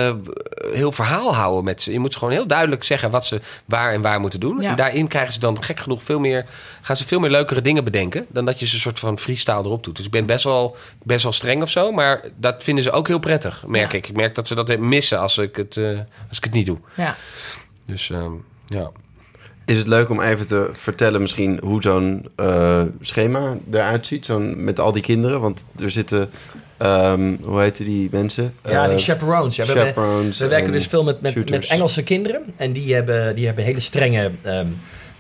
[0.56, 1.92] eh, heel verhaal houden met ze.
[1.92, 4.62] Je moet ze gewoon heel duidelijk zeggen wat ze waar en waar moeten doen.
[4.62, 4.70] Ja.
[4.70, 6.46] En daarin krijgen ze dan gek genoeg veel meer,
[6.82, 8.26] gaan ze veel meer leukere dingen bedenken.
[8.30, 9.96] Dan dat je ze een soort van freestyle erop doet.
[9.96, 11.92] Dus ik ben best wel, best wel streng of zo.
[11.92, 13.98] Maar dat vinden ze ook heel prettig, merk Ja.
[13.98, 14.08] ik.
[14.10, 16.78] Ik merk dat ze dat missen als ik het, eh, als ik het niet doe.
[16.96, 17.16] ja.
[17.86, 18.32] Dus ehm,
[18.68, 18.92] ja.
[19.66, 24.26] Is het leuk om even te vertellen misschien hoe zo'n eh, schema eruit ziet?
[24.26, 25.42] Zo'n, met al die kinderen?
[25.42, 26.30] Want er zitten,
[26.78, 28.54] ehm, hoe heten die mensen?
[28.64, 29.56] Ja, die Eh, chaperones.
[29.56, 31.68] Ja, we, hebben- chaperones we werken en dus veel met, met, met.
[31.68, 32.42] Engelse kinderen.
[32.58, 34.68] En die hebben, die hebben hele strenge ehm,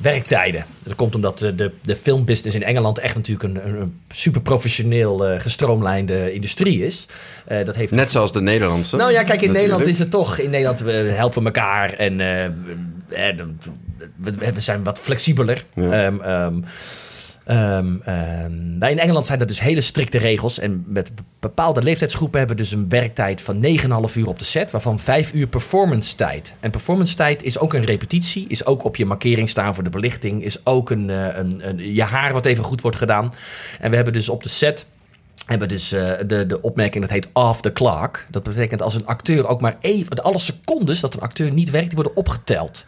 [0.01, 0.65] werktijden.
[0.83, 5.27] Dat komt omdat de, de, de filmbusiness in Engeland echt natuurlijk een, een, super professioneel
[5.27, 7.05] eh, gestroomlijnde industrie is.
[7.45, 8.95] Eh, dat heeft Net zoals de Nederlandse.
[8.95, 9.61] Nou ja, kijk, in Natuurlijk.
[9.61, 10.37] Nederland is het toch.
[10.37, 12.45] In Nederland we helpen elkaar en eh,
[13.07, 13.35] we- eh,
[14.15, 15.63] we, we- we zijn wat flexibeler.
[15.75, 16.05] Ja.
[16.05, 16.59] Ehm, ehm,
[18.79, 20.59] maar in Engeland zijn er dus hele strikte regels.
[20.59, 24.99] En met bepaalde leeftijdsgroepen hebben dus een werktijd van 9,5 uur op de set, waarvan
[24.99, 26.53] 5 uur performance tijd.
[26.59, 29.89] En performance tijd is ook een repetitie, is ook op je markering staan voor de
[29.89, 33.33] belichting, is ook een, eh, een, een, je haar wat even goed wordt gedaan.
[33.79, 34.85] En we hebben dus op de set
[35.45, 38.25] hebben dus eh, de, de opmerking, dat heet off the clock.
[38.29, 41.87] Dat betekent als een acteur ook maar even, alle secondes dat een acteur niet werkt,
[41.87, 42.85] die worden opgeteld.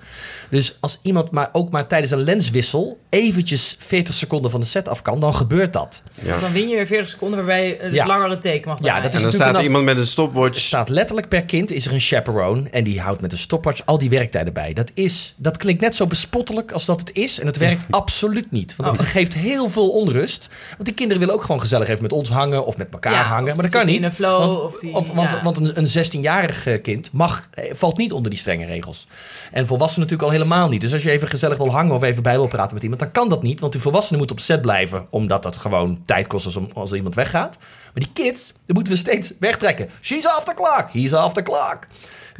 [0.49, 4.87] Dus als iemand maar ook maar tijdens een lenswissel eventjes 40 seconden van de set
[4.87, 6.03] af kan, dan gebeurt dat.
[6.21, 6.29] Ja.
[6.29, 8.05] Want dan win je weer 40 seconden waarbij je een Ja.
[8.05, 10.59] langere take mag Ja, dat En dan staat er iemand met een Er stopwatch.
[10.59, 13.97] staat letterlijk per kind is er een chaperone en die houdt met een stopwatch al
[13.97, 14.73] die werktijden bij.
[14.73, 18.51] Dat, is, dat klinkt net zo bespottelijk als dat het is en het werkt absoluut
[18.51, 18.75] niet.
[18.75, 20.47] Want het geeft heel veel onrust.
[20.69, 23.23] Want die kinderen willen ook gewoon gezellig even met ons hangen of met elkaar Ja,
[23.23, 23.53] hangen.
[23.53, 24.07] Maar dat kan niet.
[24.07, 27.97] flow, want of die- of- want, want een, een 16-jarig eh, kind mag, eh, valt
[27.97, 29.07] niet onder die strenge regels.
[29.51, 30.81] En volwassenen natuurlijk al helemaal niet.
[30.81, 33.11] Dus als je even gezellig wil hangen of even bij wil praten met iemand, dan
[33.11, 33.59] kan dat niet.
[33.59, 36.95] Want die volwassenen moeten op set blijven, omdat dat gewoon tijd kost als, als er
[36.97, 37.57] iemand weggaat.
[37.93, 39.89] Maar die kids, die moeten we steeds wegtrekken.
[40.01, 41.79] She's off the clock, he's off the clock.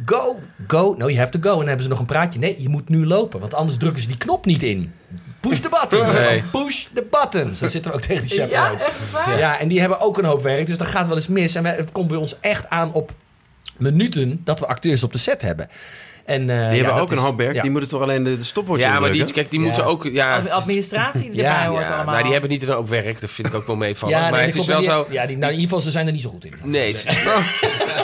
[0.05, 0.93] Go, go.
[0.97, 1.49] No, you have to go.
[1.51, 2.39] En dan hebben ze nog een praatje.
[2.39, 4.93] Nee, je moet nu lopen, want anders drukken ze die knop niet in.
[5.49, 6.11] Push the buttons.
[6.19, 6.43] Nee.
[6.51, 7.59] Push the buttons.
[7.59, 8.83] Zo zitten we ook tegen die Ja, chaperones.
[8.85, 9.37] echt waar?
[9.37, 11.55] Ja, en die hebben ook een hoop werk, dus dat gaat wel eens mis.
[11.55, 13.11] En wij- het komt bij ons echt aan op
[13.77, 15.69] minuten dat we acteurs op de set hebben.
[16.25, 17.53] En, eh, Die ja, hebben ook een hoop werk.
[17.55, 17.61] ja.
[17.61, 19.65] Die moeten toch alleen de, de stopwatch Ja, maar die, kijk, die Ja.
[19.65, 20.03] moeten ook...
[20.03, 22.11] Ja, Administratie die Ja, erbij hoort ja, allemaal.
[22.11, 23.21] nou, die hebben niet een hoop werk.
[23.21, 24.15] Dat vind ik ook wel meevallen.
[24.15, 25.07] Ja, maar nee, het is wel zo...
[25.09, 26.53] Ja, die, nou, in ieder geval, ze zijn er niet zo goed in.
[26.63, 26.95] Nee,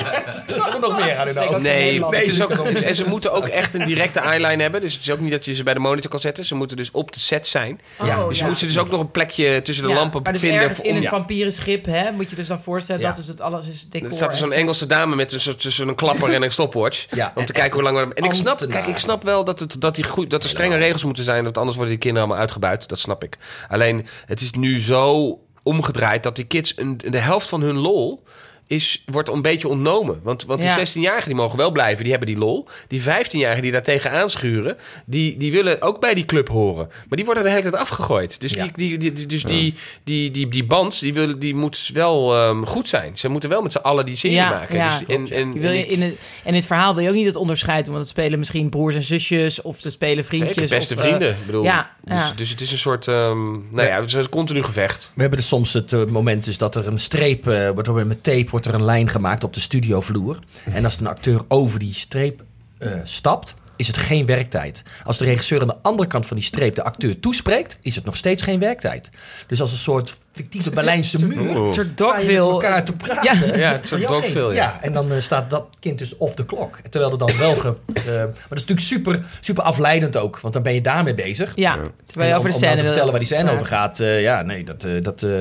[0.47, 1.62] Er moet nog meer aan in de ook hoofd.
[1.62, 2.15] Nee, Nederland.
[2.15, 4.82] het is Nee, ook, dat is- en ze moeten ook echt een directe eyeline hebben.
[4.82, 6.43] Dus het is ook niet dat je ze bij de monitor kan zetten.
[6.43, 7.80] Ze moeten dus op de set zijn.
[7.99, 8.49] Oh, Ja, Dus je ja.
[8.49, 10.60] moet ze dus ook nog een plekje tussen de Ja, lampen maar dus vinden.
[10.62, 11.10] ergens in om- een Ja.
[11.10, 13.08] vampierenschip, hè, moet je dus dan voorstellen, Ja.
[13.10, 14.08] dat is het alles is decor.
[14.10, 16.52] Er staat er zo'n en- Engelse dame met een soort tussen een klapper en een
[16.52, 17.06] stopwatch.
[17.15, 18.13] Ja, om te en kijken hoe lang we.
[18.13, 20.78] En ik snap, kijk, ik snap wel dat, het, dat, die goed, dat er strenge
[20.78, 21.43] regels moeten zijn.
[21.43, 22.88] Want anders worden die kinderen allemaal uitgebuit.
[22.89, 23.38] Dat snap ik.
[23.67, 28.23] Alleen het is nu zo omgedraaid dat die kids een, de helft van hun lol.
[28.70, 30.20] Is, wordt een beetje ontnomen.
[30.24, 30.78] Want, want die Ja.
[30.80, 32.68] 16-jarigen die mogen wel blijven, die hebben die lol.
[32.88, 36.88] Die 15-jarigen die daar tegen aanschuren, die, die willen ook bij die club horen.
[36.88, 38.42] Maar die worden de hele tijd afgegooid.
[38.42, 38.64] Dus, Ja.
[38.64, 42.36] die, die, die, die- dus die, die, die, die band, die, willen, die moet wel
[42.36, 43.18] ehm, goed zijn.
[43.18, 44.76] Ze moeten wel met z'n allen die serie Ja, maken.
[44.76, 47.16] ja, dus, en, en, wil je in, het, en in het verhaal wil je ook
[47.16, 50.54] niet het onderscheid doen, want het spelen misschien broers en zusjes of ze spelen vriendjes.
[50.54, 51.36] Zeker, beste of, eh, vrienden.
[51.46, 52.34] Bedoel, ja, dus, ja.
[52.36, 55.12] dus het is een soort, ehm, nou ja, het is een continu gevecht.
[55.16, 58.08] We hebben dus soms het eh, moment dus dat er een streep, eh, wordt er
[58.08, 60.39] met tape wordt er een lijn gemaakt op de studiovloer.
[60.72, 62.43] En als een acteur over die streep
[62.78, 64.84] eh, stapt, is het geen werktijd.
[65.04, 68.06] Als de regisseur aan de andere kant van die streep de acteur toespreekt, is het
[68.06, 69.10] nog steeds geen werktijd.
[69.48, 71.62] Dus als een soort fictieve Berlijnse muur.
[71.75, 72.38] Met Dogville.
[72.38, 73.58] elkaar te praten.
[73.60, 74.80] Ja, Ja, ja.
[74.82, 76.80] En dan eh, staat dat kind dus off the clock.
[76.89, 77.56] Terwijl er dan wel...
[77.56, 80.39] Ge, eh, maar dat is natuurlijk super, super afleidend ook.
[80.39, 81.52] Want dan ben je daarmee bezig.
[81.56, 83.52] Ja, terwijl je over de om, scène om nou te wil vertellen waar die scène
[83.52, 83.99] over gaat.
[83.99, 85.32] eh, ja, nee, dat, eh, dat eh,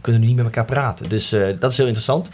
[0.00, 1.08] kunnen we niet met elkaar praten.
[1.08, 2.28] Dus eh, dat is heel interessant.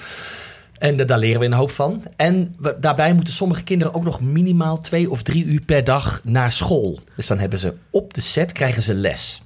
[0.79, 2.03] En daar leren we een hoop van.
[2.17, 6.21] En we- daarbij moeten sommige kinderen ook nog minimaal twee of drie uur per dag
[6.25, 6.99] naar school.
[7.17, 9.43] Dus dan hebben ze op de set krijgen ze les.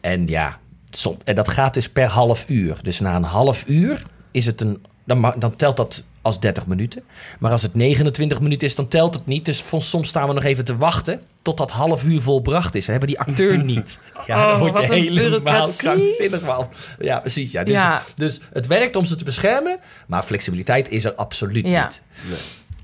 [0.00, 0.58] En ja,
[0.90, 2.78] som, en dat gaat dus per half uur.
[2.82, 4.82] Dus na een half uur is het een.
[5.04, 7.02] Dan, dan telt dat als 30 minuten.
[7.38, 9.44] Maar als het 29 minuten is, dan telt het niet.
[9.44, 12.84] Dus van- soms staan we nog even te wachten tot dat half uur volbracht is.
[12.86, 13.98] Dan hebben die acteur niet.
[14.26, 16.68] Ja, dan Oh, word je helemaal krankzinnig van.
[16.98, 17.50] Ja, precies.
[17.50, 17.64] Ja.
[17.64, 18.02] Dus, Ja.
[18.16, 21.82] dus het werkt om ze te beschermen, maar flexibiliteit is er absoluut Ja.
[21.84, 22.02] niet.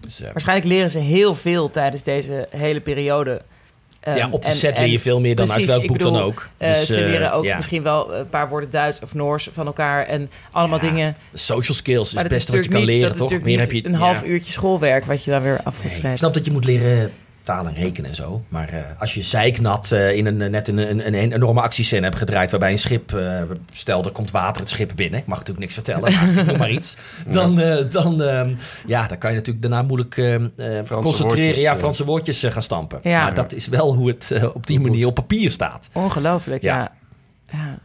[0.00, 3.42] Dus, eh, Waarschijnlijk leren ze heel veel tijdens deze hele periode.
[4.14, 5.98] Ja, Ehm, op de en- set leer je veel meer dan precies, uit welk boek
[5.98, 6.48] dan ook.
[6.58, 7.56] eh, Dus, ze eh, leren ook ja.
[7.56, 11.16] misschien wel een paar woorden Duits of Noors van elkaar en allemaal Ja, dingen.
[11.32, 13.40] Social skills is het beste wat je kan niet- leren, toch?
[13.42, 16.18] Meer heb je een half uurtje schoolwerk wat je dan weer af moet Nee, ik
[16.18, 17.12] snap dat je moet leren
[17.46, 18.42] taal en rekenen en zo.
[18.48, 22.16] Maar eh, als je zeiknat eh, in een, net een, een, een enorme actiescène hebt
[22.18, 22.50] gedraaid...
[22.50, 25.20] waarbij een schip, eh, stel er komt water het schip binnen...
[25.20, 26.96] ik mag natuurlijk niks vertellen, maar noem maar iets...
[27.30, 28.54] dan, eh, dan, ehm,
[28.86, 30.42] ja, dan kan je natuurlijk daarna moeilijk eh, eh,
[30.88, 31.26] concentreren...
[31.26, 31.78] woordjes, ja, eh.
[31.78, 33.00] Franse woordjes eh, gaan stampen.
[33.02, 33.22] Ja.
[33.22, 35.88] Maar dat is wel hoe het eh, op die manier op papier staat.
[35.92, 36.76] Ongelooflijk, ja.
[36.76, 36.92] Ja.
[37.58, 37.78] ja.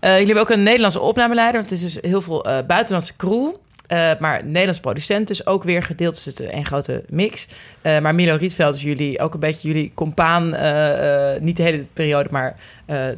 [0.00, 1.56] Eh, jullie hebben ook een Nederlandse opnameleider.
[1.60, 3.54] Want het is dus heel veel eh, buitenlandse crew.
[3.88, 6.14] Eh, maar Nederlands producent dus ook weer gedeeld.
[6.14, 7.48] Dus het is een grote mix.
[7.82, 10.54] Eh, maar Milo Rietveld is jullie ook een beetje jullie compaan.
[10.54, 12.56] eh, niet de hele periode, maar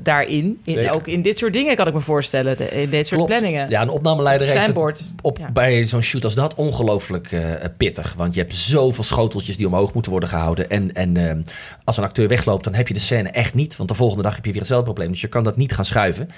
[0.03, 0.61] daarin.
[0.65, 2.57] In, ook in dit soort dingen kan ik me voorstellen.
[2.57, 3.41] de- in dit soort Klopt.
[3.41, 3.69] planningen.
[3.69, 5.51] Ja, een opnameleider heeft het op, Ja.
[5.51, 7.29] bij zo'n shoot als dat ongelooflijk
[7.77, 8.15] pittig.
[8.17, 10.71] Want je hebt zoveel schoteltjes die omhoog moeten worden gehouden.
[10.71, 11.37] En, en eh,
[11.85, 13.77] als een acteur wegloopt, dan heb je de scène echt niet.
[13.77, 15.11] Want de volgende dag heb je weer hetzelfde probleem.
[15.11, 16.29] Dus je kan dat niet gaan schuiven.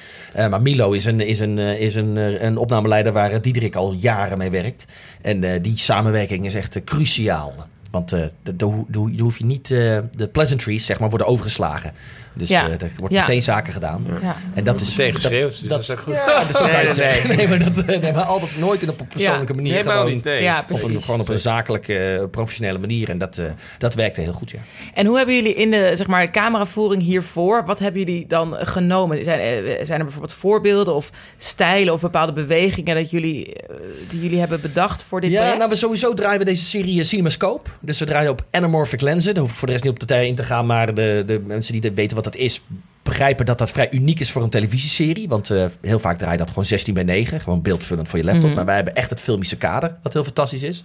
[0.50, 2.16] Maar Milo is een, is een, is een,
[2.46, 4.84] een opnameleider waar Diederik al jaren mee werkt.
[5.22, 7.68] En eh, die samenwerking is echt eh, cruciaal.
[7.92, 11.26] Want eh, de- de- de- de hoef je niet, eh, de pleasantries zeg maar, worden
[11.28, 11.92] overgeslagen.
[12.34, 12.66] Dus Ja.
[12.66, 13.20] eh, er wordt Ja.
[13.20, 14.06] meteen zaken gedaan.
[14.22, 14.36] Ja.
[14.54, 16.14] En dat is Meteen dat- geschreeuwd, dus dat, dat is ook goed.
[16.14, 16.60] Ja, dat is
[16.96, 17.36] Nee, nee, nee.
[17.36, 19.72] nee, maar dat, nee, maar altijd nooit in op een persoonlijke manier.
[19.72, 20.24] helemaal gewoon niet.
[20.24, 20.42] Nee.
[20.42, 21.04] Ja, Op een, precies.
[21.04, 23.08] gewoon op een zakelijke, professionele manier.
[23.10, 23.46] En dat, eh,
[23.78, 24.58] dat werkte heel goed, ja.
[24.94, 29.24] En hoe hebben jullie in de zeg maar, cameravoering hiervoor, wat hebben jullie dan genomen?
[29.24, 29.40] Zijn,
[29.86, 33.56] zijn er bijvoorbeeld voorbeelden of stijlen of bepaalde bewegingen dat jullie,
[34.08, 35.58] die jullie hebben bedacht voor dit Ja, project?
[35.58, 37.70] nou, we sowieso draaien we deze serie CinemaScope.
[37.82, 39.34] Dus we draaien op anamorphic lenzen.
[39.34, 40.66] Daar hoef ik voor de rest niet op de in te gaan.
[40.66, 42.62] Maar de, de mensen die weten wat dat is,
[43.02, 45.28] begrijpen dat dat vrij uniek is voor een televisieserie.
[45.28, 47.40] Want eh, heel vaak draai je dat gewoon 16 bij 9.
[47.40, 48.44] Gewoon beeldvullend voor je laptop.
[48.44, 48.54] Mhm.
[48.54, 50.84] Maar wij hebben echt het filmische kader, wat heel fantastisch is.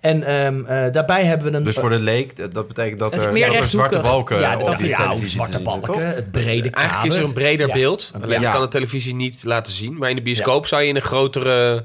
[0.00, 1.64] En ehm, eh, daarbij hebben we een...
[1.64, 4.64] Dus voor de leek, dat- betekent dat er, meer dat er zwarte balken ja, op
[4.70, 6.02] de, die ja, zwarte balken, toch?
[6.02, 6.78] het brede kader.
[6.88, 7.72] Eigenlijk is er een breder Ja.
[7.72, 8.12] beeld.
[8.22, 8.52] Alleen Ja.
[8.52, 9.96] kan de televisie niet laten zien.
[9.98, 11.84] Maar in de bioscoop zou je in een grotere,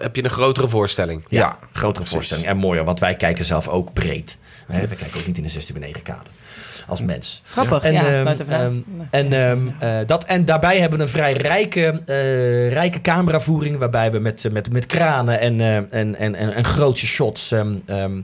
[0.00, 1.24] heb je een grotere voorstelling.
[1.28, 2.12] Ja, Ja, grotere precies.
[2.12, 2.46] voorstelling.
[2.46, 4.38] En mooier, want wij kijken zelf ook breed.
[4.66, 6.26] Hè, we kijken ook niet in een 16 bij 9 kader.
[6.90, 7.42] Als mens.
[7.44, 8.24] Grappig, En, ja.
[8.24, 9.06] ehm, ehm, Nee.
[9.10, 13.78] En, ehm, eh, dat, en daarbij hebben we een vrij rijke, eh, rijke cameravoering.
[13.78, 17.74] Waarbij we met, met, met kranen en, eh, en, en, en, en grootse shots ehm,
[17.86, 18.20] ehm,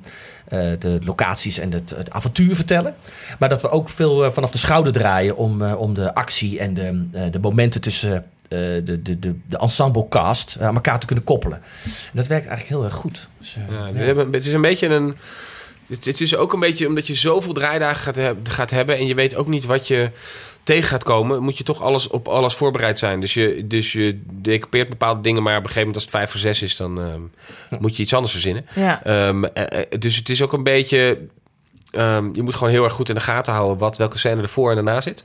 [0.48, 2.94] eh, de locaties en het, het avontuur vertellen.
[3.38, 6.74] Maar dat we ook veel vanaf de schouder draaien om, eh, om de actie en
[6.74, 11.24] de, eh, de momenten tussen eh, de, de, de, de ensemblecast aan elkaar te kunnen
[11.24, 11.59] koppelen.
[11.85, 13.29] En dat werkt eigenlijk heel erg goed.
[13.38, 13.92] Dus, Ja, ja.
[13.92, 15.16] we hebben, het is een beetje een.
[15.88, 19.14] Het, het is ook een beetje omdat je zoveel draaidagen gaat, gaat hebben en je
[19.14, 20.11] weet ook niet wat je
[20.62, 23.20] tegen gaat komen, moet je toch alles op alles voorbereid zijn.
[23.20, 26.31] Dus je, dus je decoupeert bepaalde dingen, maar op een gegeven moment als het vijf
[26.31, 28.66] voor zes is, dan ehm, moet je iets anders verzinnen.
[28.75, 29.05] Ja.
[29.05, 31.18] Ehm, eh, eh, dus het is ook een beetje.
[31.90, 34.68] ehm, je moet gewoon heel erg goed in de gaten houden wat, welke scène ervoor
[34.68, 35.25] en daarna zit.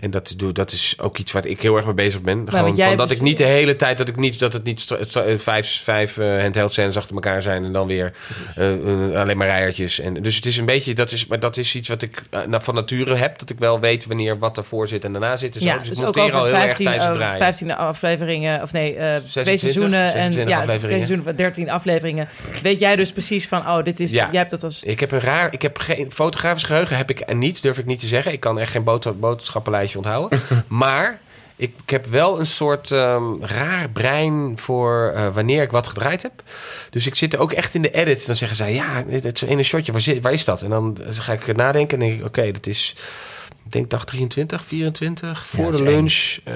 [0.00, 2.44] En dat, doe, dat is ook iets waar ik heel erg mee bezig ben.
[2.48, 4.98] Gewoon van dat ik niet de hele tijd dat ik niet dat het niet stra-
[5.38, 8.12] vijf, vijf eh, handheld scènes achter elkaar zijn en dan weer
[8.56, 10.00] eh, eh, alleen maar rijertjes.
[10.00, 12.40] En dus het is een beetje dat is, maar dat is iets wat ik eh,
[12.48, 15.54] van nature heb dat ik wel weet wanneer wat ervoor zit en daarna zit.
[15.54, 15.66] En zo.
[15.66, 17.38] ja, dus ik dus ook al heel erg 15, tijdens het eh, draaien.
[17.38, 20.78] 15 afleveringen, of nee, eh, twee 26, seizoenen en 26 ja, afleveringen.
[20.86, 22.28] twee seizoenen van 13 afleveringen.
[22.62, 24.28] Weet jij dus precies van, oh, dit is, Ja.
[24.30, 24.82] jij hebt dat als...
[24.82, 27.86] Ik heb een raar, ik heb geen fotografisch geheugen, heb ik en niets, durf ik
[27.86, 28.32] niet te zeggen.
[28.32, 29.18] Ik kan echt geen boter,
[29.98, 30.40] onthouden.
[30.68, 31.20] maar
[31.56, 36.22] ik, ik heb wel een soort ehm, raar brein voor eh, wanneer ik wat gedraaid
[36.22, 36.42] heb.
[36.90, 38.26] Dus ik zit ook echt in de edit.
[38.26, 40.62] Dan zeggen zij, ja, het het is een shotje, waar, zit, waar is dat?
[40.62, 42.96] En dan ga ik nadenken en denk ik, oké, dat is...
[43.64, 46.38] Ik denk dag 23, 24, voor de lunch.
[46.44, 46.54] eh,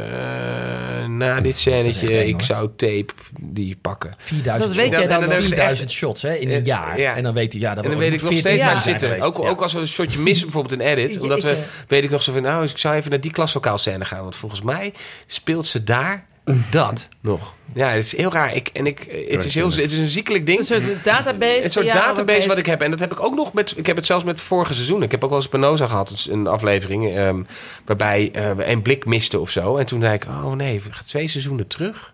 [1.09, 3.07] na dit scènetje, eng, ik zou tape
[3.41, 4.15] die pakken.
[4.19, 4.99] 4000 Dat weet shots.
[4.99, 5.39] jij dan En nog.
[5.49, 7.01] 4000 shots hè, in een Eh, jaar.
[7.01, 7.15] ja.
[7.17, 9.21] En dan weet hij, ja, dat En dan weet ik nog steeds waar zitten.
[9.21, 11.21] Ook, ook als we een shotje missen, bijvoorbeeld in edit.
[11.23, 14.05] Omdat we, weet ik nog zo van, nou, ik zou even naar die klaslokaal scène
[14.05, 14.23] gaan.
[14.23, 14.93] Want volgens mij
[15.27, 16.25] speelt ze daar
[16.71, 17.55] dat nog.
[17.75, 18.55] Ja, het is heel raar.
[18.55, 20.59] Ik, en ik, het, is heel, het is een ziekelijk ding.
[20.59, 21.65] Een soort database.
[21.65, 22.83] Een soort ja, database wat ik heb.
[22.83, 23.75] En dat heb ik ook nog met.
[23.77, 25.03] Ik heb het zelfs met vorige seizoen.
[25.03, 26.09] Ik heb ook wel eens Penosa gehad.
[26.09, 27.17] dus Een aflevering.
[27.17, 27.43] ehm,
[27.85, 29.77] waarbij eh, we een blik misten of zo.
[29.77, 32.14] En toen zei ik: Oh nee, twee seizoenen terug.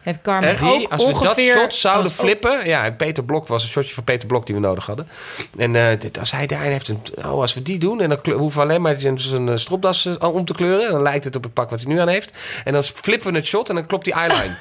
[0.00, 2.66] Heeft Carmen Die, ook als we dat shot zouden flippen.
[2.66, 5.08] Ja, Peter Blok was een shotje van Peter Blok die we nodig hadden.
[5.56, 7.00] En eh, dit, als hij daarin heeft een.
[7.16, 8.00] Oh, als we die doen.
[8.00, 10.92] En dan hoeven we alleen maar zijn, eh, stropdas om te kleuren.
[10.92, 12.32] Dan lijkt het op het pak wat hij nu aan heeft.
[12.64, 14.54] En dan flippen we het shot en dan klopt die eyeline.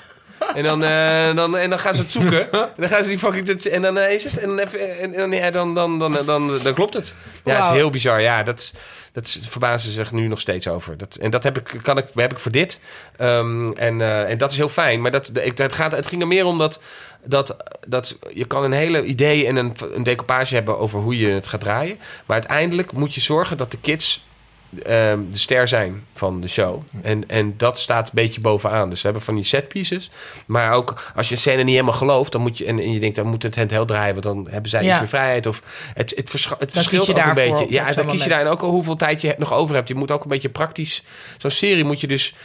[0.56, 2.52] En dan, eh, dan, en dan gaan ze het zoeken.
[2.52, 3.49] En dan gaan ze die fucking...
[3.49, 4.38] En dan eh, is het.
[4.38, 7.15] En dan, even, en, en, ja, dan, dan, dan, dan, dan, klopt het.
[7.43, 8.21] Ja, het is heel bizar.
[8.21, 8.73] Ja, dat,
[9.13, 10.97] dat verbazen ze zich nu nog steeds over.
[10.97, 12.80] Dat, en dat heb ik, kan ik, heb ik voor dit.
[13.17, 15.02] Ehm, en, eh, en dat is heel fijn.
[15.02, 16.82] Maar dat, ik- het, gaat, het ging er meer om dat,
[17.25, 21.28] dat, dat je kan een hele idee en een, een decoupage hebben over hoe je
[21.32, 21.97] het gaat draaien.
[22.25, 24.28] Maar uiteindelijk moet je zorgen dat de kids
[24.70, 26.82] de ster zijn van de show.
[27.02, 28.90] En, en dat staat een beetje bovenaan.
[28.90, 30.12] Dus we hebben van die set pieces.
[30.46, 33.00] Maar ook als je een scène niet helemaal gelooft, dan moet je en, en je
[33.00, 34.90] denkt dan moet het handheld draaien, want dan hebben zij Ja.
[34.90, 35.46] iets meer vrijheid.
[35.46, 35.62] Of
[35.94, 37.64] het, het, verscha- het verschilt ook een beetje.
[37.64, 38.30] op Ja, dan kies je moment.
[38.30, 39.88] daar en ook al hoeveel tijd je nog over hebt.
[39.88, 41.04] Je moet ook een beetje praktisch.
[41.38, 42.36] Zo'n serie moet je dus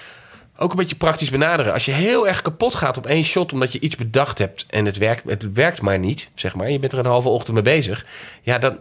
[0.57, 1.73] ook een beetje praktisch benaderen.
[1.73, 4.85] Als je heel erg kapot gaat op één shot omdat je iets bedacht hebt en
[4.87, 6.71] het werkt, het werkt maar niet, zeg maar.
[6.71, 8.07] Je bent er een halve ochtend mee bezig.
[8.43, 8.79] Ja, dan,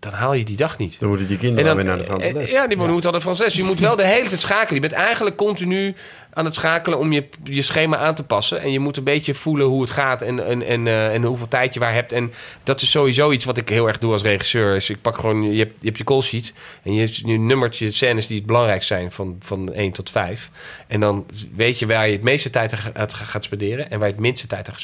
[0.00, 1.00] dan haal je die dag niet.
[1.00, 2.50] Dan moeten die kinderen weer naar de Franse eh, les.
[2.50, 3.54] Ja, die moeten altijd de Franse les.
[3.54, 4.74] Je moet wel de hele tijd schakelen.
[4.74, 5.94] Je bent eigenlijk continu
[6.32, 8.60] aan het schakelen om je, je schema aan te passen.
[8.60, 11.48] En je moet een beetje voelen hoe het gaat en, en, en, eh, en hoeveel
[11.48, 12.12] tijd je waar hebt.
[12.12, 12.32] En
[12.64, 14.76] dat is sowieso iets wat ik heel erg doe als regisseur.
[14.76, 17.76] Is ik pak gewoon, je hebt je, hebt je call sheet en je, je nummert
[17.76, 20.50] je scènes die het belangrijkst zijn van, van 1 tot 5.
[20.86, 24.14] En dan weet je waar je het meeste tijd aan gaat- spenderen en waar je
[24.14, 24.74] het minste tijd aan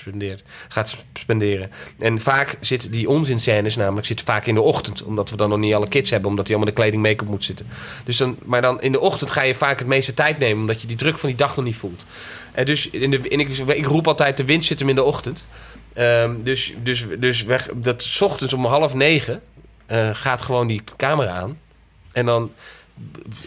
[0.69, 1.71] gaat spenderen.
[1.99, 5.59] En vaak zit die onzinscènes namelijk zit vaak in de ochtend, omdat we dan nog
[5.59, 7.67] niet alle kids hebben, omdat die allemaal de kleding make-up moet zitten.
[8.05, 10.81] Dus dan, maar dan in de ochtend ga je vaak het meeste tijd nemen, omdat
[10.81, 12.05] je die druk van die dag nog niet voelt.
[12.53, 15.03] En dus in de, en ik, ik roep altijd: de wind zit hem in de
[15.03, 15.47] ochtend.
[15.93, 19.43] Ehm, dus dus, dus weg, dat ochtends om half negen
[19.87, 21.59] eh, gaat gewoon die camera aan.
[22.13, 22.51] En dan.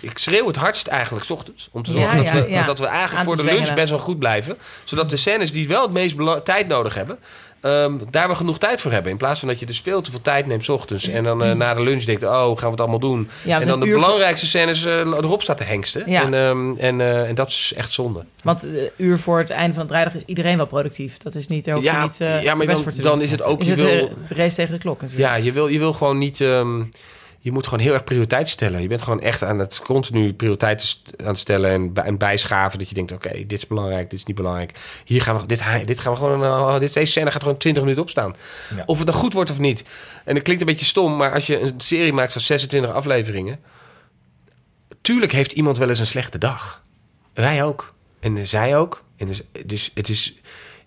[0.01, 1.69] Ik schreeuw het hardst eigenlijk 's ochtends.
[1.71, 2.63] Om te Ja, zorgen dat, ja, we, ja.
[2.63, 3.79] dat we eigenlijk voor de lunch zwengelen.
[3.81, 4.57] best wel goed blijven.
[4.83, 7.17] Zodat de scènes die wel het meest tijd nodig hebben.
[7.61, 9.11] ehm, daar we genoeg tijd voor hebben.
[9.11, 11.07] In plaats van dat je dus veel te veel tijd neemt 's ochtends.
[11.07, 13.29] En dan eh, na de lunch denkt: oh, gaan we het allemaal doen?
[13.45, 16.05] En dan de voor- belangrijkste scènes eh, erop staat te hengsten.
[16.05, 18.23] En, ehm, en, eh, en dat is echt zonde.
[18.43, 21.17] Want een uur voor het einde van het draaidag is iedereen wel productief.
[21.17, 23.41] Dat is niet, hoef je Ja, niet ja, maar dan, voor te dan is het
[23.43, 23.61] ook...
[23.61, 25.29] Is je het wil, race tegen de klok natuurlijk.
[25.29, 26.41] Ja, je wil, je wil gewoon niet.
[26.41, 26.81] ehm,
[27.41, 28.81] je moet gewoon heel erg prioriteit stellen.
[28.81, 32.79] Je bent gewoon echt aan het continu prioriteiten aan het stellen en, bij- en bijschaven.
[32.79, 34.79] Dat je denkt, oké, dit is belangrijk, dit is niet belangrijk.
[35.05, 37.81] Hier gaan we, dit, dit gaan we gewoon, eh, dit, deze scène gaat gewoon 20
[37.83, 38.35] minuten opstaan.
[38.75, 38.83] Ja.
[38.85, 39.83] Of het dan goed wordt of niet.
[40.25, 43.59] En dat klinkt een beetje stom, maar als je een serie maakt van 26 afleveringen...
[45.01, 46.83] Tuurlijk heeft iemand wel eens een slechte dag.
[47.33, 47.93] Wij ook.
[48.19, 49.03] En zij ook.
[49.17, 50.38] En dus, dus het is...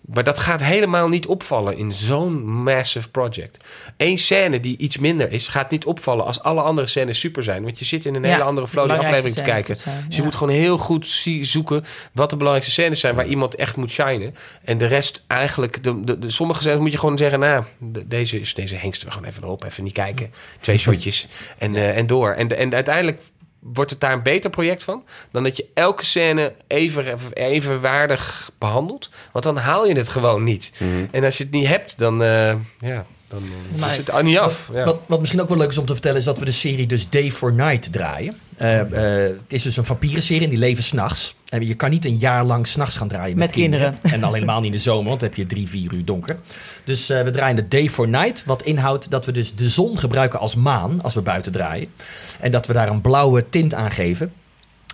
[0.05, 3.57] Maar dat gaat helemaal niet opvallen in zo'n massive project.
[3.97, 7.63] Eén scène die iets minder is, gaat niet opvallen als alle andere scènes super zijn.
[7.63, 9.77] Want je zit in een Ja, hele andere flow die aflevering te kijken.
[10.07, 13.55] Dus je moet gewoon heel goed zie- zoeken wat de belangrijkste scènes zijn waar iemand
[13.55, 14.35] echt moet shinen.
[14.63, 18.07] En de rest eigenlijk, de, de, de- sommige scènes moet je gewoon zeggen, nou, de-
[18.07, 20.33] deze is deze hengsten we gewoon even erop, even niet kijken.
[20.59, 22.31] Twee shotjes en, eh, en door.
[22.33, 23.21] En, en uiteindelijk
[23.63, 29.09] wordt het daar een beter project van dan dat je elke scène even, evenwaardig behandelt.
[29.31, 30.71] Want dan haal je het gewoon niet.
[31.11, 34.21] En als je het niet hebt, dan, eh, ja, dan eh, Maar- is het al
[34.21, 34.69] niet af.
[34.73, 34.83] Ja.
[34.85, 36.87] Wat, wat misschien ook wel leuk is om te vertellen, is dat we de serie
[36.87, 38.37] dus Day for Night draaien.
[38.57, 41.35] Eh, eh, het is dus een vampierenserie en die leven s'nachts.
[41.49, 43.97] En je kan niet een jaar lang s'nachts gaan draaien met, Met kinderen.
[44.01, 46.35] En al helemaal niet in de zomer, want dan heb je drie, vier uur donker.
[46.85, 49.97] Dus eh, we draaien de Day for Night, wat inhoudt dat we dus de zon
[49.97, 51.87] gebruiken als maan als we buiten draaien.
[52.39, 54.33] En dat we daar een blauwe tint aan geven.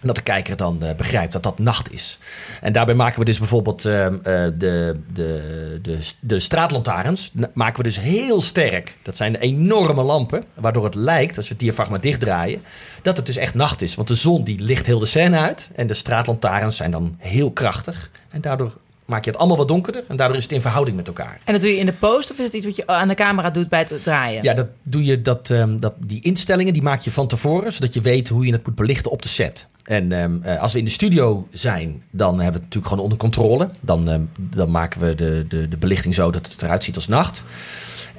[0.02, 2.20] En dat de kijker dan eh, begrijpt dat dat nacht is.
[2.62, 4.22] En daarbij maken we dus bijvoorbeeld ehm, eh,
[4.58, 8.96] de, de, de, de straatlantaarns maken we dus heel sterk.
[9.02, 12.62] Dat zijn de enorme lampen, waardoor het lijkt, als we het diafragma dichtdraaien,
[13.02, 13.96] dat het dus echt nacht is.
[13.96, 17.52] Want de zon die licht heel de scène uit en de straatlantaarns zijn dan heel
[17.52, 18.12] krachtig.
[18.30, 18.78] En daardoor
[19.10, 21.40] maak je het allemaal wat donkerder en daardoor is het in verhouding met elkaar.
[21.44, 23.14] En dat doe je in de post of is het iets wat je aan de
[23.14, 24.44] camera doet bij het draaien?
[24.44, 27.94] Ja, dat doe je dat, ehm, dat, die instellingen die maak je van tevoren, zodat
[27.94, 29.68] je weet hoe je het moet belichten op de set.
[29.89, 33.04] En ehm, eh, als we in de studio zijn, dan hebben we het natuurlijk gewoon
[33.04, 33.69] onder controle.
[33.82, 37.08] Dan, ehm, dan maken we de, de, de belichting zo dat het eruit ziet als
[37.08, 37.43] nacht.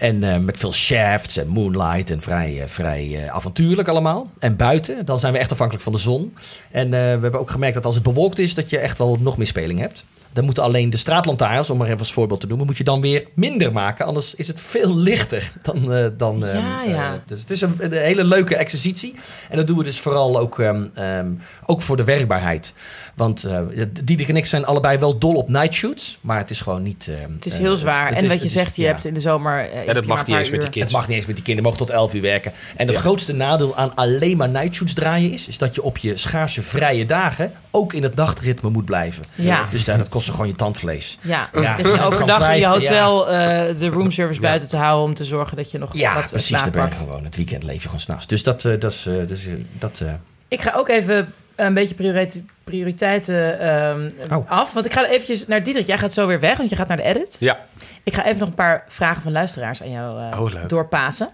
[0.00, 4.30] En eh, met veel shafts en moonlight en vrij, eh, vrij eh, avontuurlijk allemaal.
[4.38, 6.34] En buiten, dan zijn we echt afhankelijk van de zon.
[6.70, 9.36] En we hebben ook gemerkt dat als het bewolkt is, dat je echt wel nog
[9.36, 10.04] meer speling hebt.
[10.32, 13.00] Dan moeten alleen de straatlantaarns, om maar even als voorbeeld te noemen, moet je dan
[13.00, 14.06] weer minder maken.
[14.06, 15.92] Anders is het veel lichter dan.
[15.92, 16.46] eh, dan Ja,
[16.82, 17.12] ehm, ja.
[17.12, 19.14] eh, dus het is een, een hele leuke exercitie.
[19.50, 21.26] En dat doen we dus vooral ook, ehm, ehm,
[21.66, 22.74] ook voor de werkbaarheid.
[23.14, 23.58] Want eh
[24.04, 26.18] Diederik en ik zijn allebei wel dol op night shoots.
[26.20, 27.10] Maar het is gewoon niet.
[27.34, 28.06] Het is heel zwaar.
[28.08, 28.88] het en is- wat je is- zegt, je ja.
[28.88, 29.84] hebt in de zomer...
[29.86, 30.82] Ja, dat mag niet een eens met die uur.
[30.82, 32.52] Het mag niet eens met die kinderen, mogen tot 11 uur werken.
[32.76, 33.00] En het Ja.
[33.00, 36.62] grootste nadeel aan alleen maar night shoots draaien is, is dat je op je schaarse
[36.62, 39.22] vrije dagen ook in het nachtritme moet blijven.
[39.34, 39.64] Ja.
[39.70, 41.18] Dus daar, dat kost je gewoon je tandvlees.
[41.20, 41.76] Ja, Ja.
[41.76, 44.46] je overdag in je hotel eh, de roomservice Ja.
[44.48, 45.04] buiten te houden...
[45.04, 46.46] om te zorgen dat je nog Ja, wat precies.
[46.46, 47.00] slaap Daar ben je pakt.
[47.02, 47.24] gewoon.
[47.24, 48.26] Het weekend leef je gewoon s'nachts.
[48.26, 49.06] Dus dat, eh, dat is.
[49.06, 49.46] eh, dus,
[49.78, 50.12] dat, eh,
[50.48, 54.50] Ik ga ook even een beetje priorite- prioriteiten ehm, Oh.
[54.50, 54.72] af.
[54.72, 55.88] Want ik ga eventjes naar Diederik.
[55.88, 57.36] Jij gaat zo weer weg, want je gaat naar de edit.
[57.40, 57.58] Ja.
[58.04, 61.28] Ik ga even nog een paar vragen van luisteraars aan jou eh, Oh, doorpassen.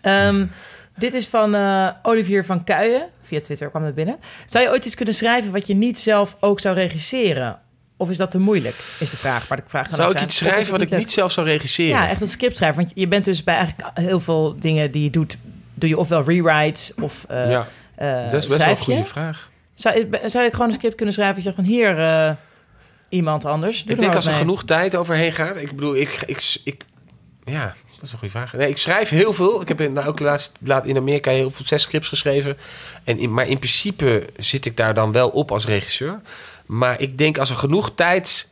[0.00, 0.46] Ehm,
[0.96, 3.06] dit is van eh, Olivier van Kuijen.
[3.22, 4.16] Via Twitter kwam het binnen.
[4.46, 7.58] Zou je ooit iets kunnen schrijven wat je niet zelf ook zou regisseren?
[8.00, 8.74] Of is dat te moeilijk?
[8.74, 9.48] Is de vraag.
[9.48, 12.00] Maar de vraag Zou ik iets schrijven wat ik niet zelf zou regisseren?
[12.00, 12.78] Ja, echt een script schrijven.
[12.82, 15.36] Want je bent dus bij eigenlijk heel veel dingen die je doet...
[15.74, 18.82] doe je ofwel rewrites of eh Ja, eh, dat is best wel een je.
[18.82, 19.50] goede vraag.
[19.74, 21.36] Zou, zou ik gewoon een script kunnen schrijven?
[21.36, 22.30] Je zegt van hier eh,
[23.08, 23.84] iemand anders.
[23.86, 24.40] Ik denk als er mee.
[24.40, 25.56] genoeg tijd overheen gaat.
[25.56, 26.84] Ik bedoel, ik, ik, ik,
[27.44, 28.52] ja, dat is een goede vraag.
[28.52, 29.60] Nee, ik schrijf heel veel.
[29.60, 32.56] Ik heb in, nou, ook laatst laat in Amerika heel veel zes scripts geschreven.
[33.04, 36.20] En in, maar in principe zit ik daar dan wel op als regisseur.
[36.68, 38.48] Maar ik denk als er genoeg tijd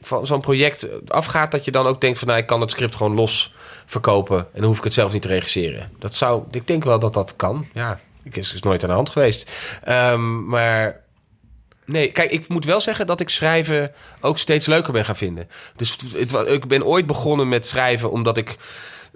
[0.00, 2.94] van zo'n project afgaat, dat je dan ook denkt van, nou, ik kan het script
[2.94, 3.54] gewoon los
[3.86, 5.90] verkopen en dan hoef ik het zelf niet te regisseren.
[5.98, 7.66] Dat zou, ik denk wel dat dat kan.
[7.72, 9.50] Ja, ik is, is nooit aan de hand geweest.
[9.84, 11.00] Ehm, maar
[11.84, 15.48] Nee, kijk, ik moet wel zeggen dat ik schrijven ook steeds leuker ben gaan vinden.
[15.76, 18.56] Dus het, ik ben ooit begonnen met schrijven omdat ik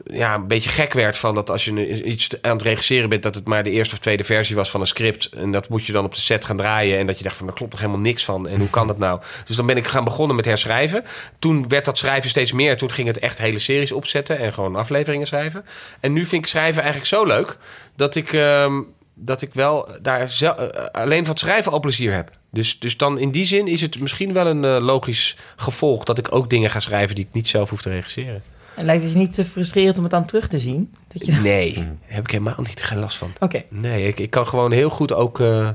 [0.04, 3.34] ja, een beetje gek werd van dat als je iets aan het regisseren bent, dat
[3.34, 5.28] het maar de eerste of tweede versie was van een script.
[5.28, 6.98] En dat moet je dan op de set gaan draaien.
[6.98, 8.48] En dat je dacht van, daar klopt nog helemaal niks van.
[8.48, 9.20] En hoe kan dat nou?
[9.44, 11.04] Dus dan ben ik gaan begonnen met herschrijven.
[11.38, 12.76] Toen werd dat schrijven steeds meer.
[12.76, 15.64] Toen ging het echt hele series opzetten en gewoon afleveringen schrijven.
[16.00, 17.56] En nu vind ik schrijven eigenlijk zo leuk
[17.96, 18.80] dat ik, ehm,
[19.14, 22.30] dat ik wel daar zel- eh, alleen van schrijven al plezier heb.
[22.50, 26.18] Dus, dus dan in die zin is het misschien wel een eh, logisch gevolg dat
[26.18, 28.42] ik ook dingen ga schrijven die ik niet zelf hoef te regisseren.
[28.76, 30.94] En lijkt het je niet te frustrerend om het dan terug te zien?
[31.12, 31.32] Dat je...
[31.32, 33.32] Nee, daar heb ik helemaal niet geen last van.
[33.40, 33.62] Oké.
[33.68, 35.68] Nee, ik, ik kan gewoon heel goed ook eh,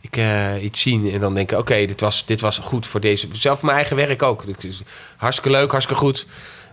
[0.00, 1.58] ik, eh, iets zien en dan denken...
[1.58, 3.28] oké, dit, was, dit was goed voor deze...
[3.32, 4.44] Zelf mijn eigen werk ook.
[4.46, 4.82] Het is
[5.16, 6.26] hartstikke leuk, hartstikke goed.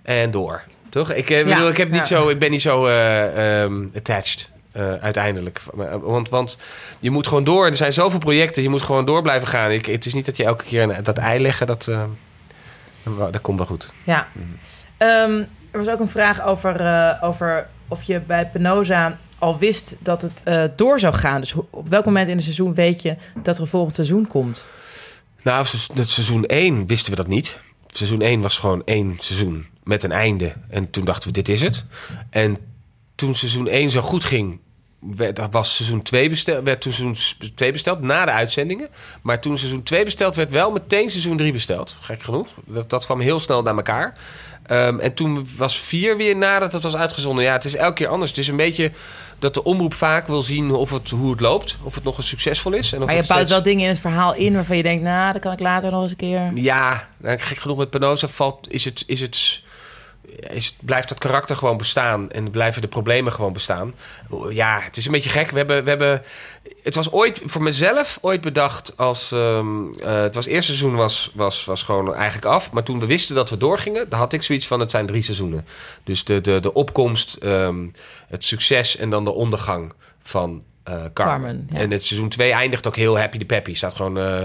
[0.03, 0.63] En door.
[0.89, 1.11] Toch?
[1.11, 2.15] Ik, eh, bedoel, ik, heb niet ja.
[2.17, 5.61] zo, ik ben niet zo eh, ehm, attached eh, uiteindelijk.
[6.01, 6.57] Want, want
[6.99, 7.65] je moet gewoon door.
[7.65, 8.63] Er zijn zoveel projecten.
[8.63, 9.71] Je moet gewoon door blijven gaan.
[9.71, 11.67] Ik, het is niet dat je elke keer een- dat ei leggen...
[11.67, 12.03] Dat, eh,
[13.31, 13.93] dat komt wel goed.
[14.03, 14.27] Ja.
[15.01, 19.95] Ehm, er was ook een vraag over, eh, over of je bij Penosa al wist
[19.99, 21.41] dat het eh, door zou gaan.
[21.41, 24.69] Dus op welk moment in het seizoen weet je dat er een volgend seizoen komt?
[25.43, 27.59] Nou, het seizoen 1 wisten we dat niet.
[27.87, 30.53] Seizoen 1 was gewoon één seizoen met een einde.
[30.69, 31.85] En toen dachten we, dit is het.
[32.29, 32.57] En
[33.15, 34.59] toen seizoen 1 zo goed ging,
[35.01, 38.89] werd, was seizoen 2 besteld, werd toen seizoen 2 besteld na de uitzendingen.
[39.21, 41.97] Maar toen seizoen 2 besteld werd, wel meteen seizoen 3 besteld.
[42.01, 42.47] Gek genoeg.
[42.65, 44.13] Dat, dat kwam heel snel naar elkaar.
[44.65, 47.43] Ehm, en toen was 4 weer nadat het was uitgezonden.
[47.43, 48.29] Ja, het is elke keer anders.
[48.29, 48.91] Het is een beetje
[49.39, 51.77] dat de omroep vaak wil zien of het, hoe het loopt.
[51.83, 52.93] Of het nog eens succesvol is.
[52.93, 55.03] En of Maar je bouwt steeds- wel dingen in het verhaal in waarvan je denkt...
[55.03, 56.51] nou, dat kan ik later nog eens een keer...
[56.55, 59.61] Ja, nou, gek genoeg met Penosa valt, is het, is het,
[60.39, 63.93] is, blijft dat karakter gewoon bestaan en blijven de problemen gewoon bestaan.
[64.49, 65.51] Ja, het is een beetje gek.
[65.51, 66.23] We hebben, we hebben,
[66.83, 71.31] het was ooit voor mezelf ooit bedacht als ehm, eh, het was eerste seizoen was,
[71.33, 74.41] was, was gewoon eigenlijk af, maar toen we wisten dat we doorgingen, dan had ik
[74.41, 75.65] zoiets van het zijn drie seizoenen.
[76.03, 77.89] Dus de, de, de opkomst, ehm,
[78.27, 81.13] het succes en dan de ondergang van eh, Carmen.
[81.13, 81.79] Carmen, ja.
[81.79, 83.73] En het seizoen 2 eindigt ook heel happy de peppy.
[83.73, 84.43] Staat gewoon, eh,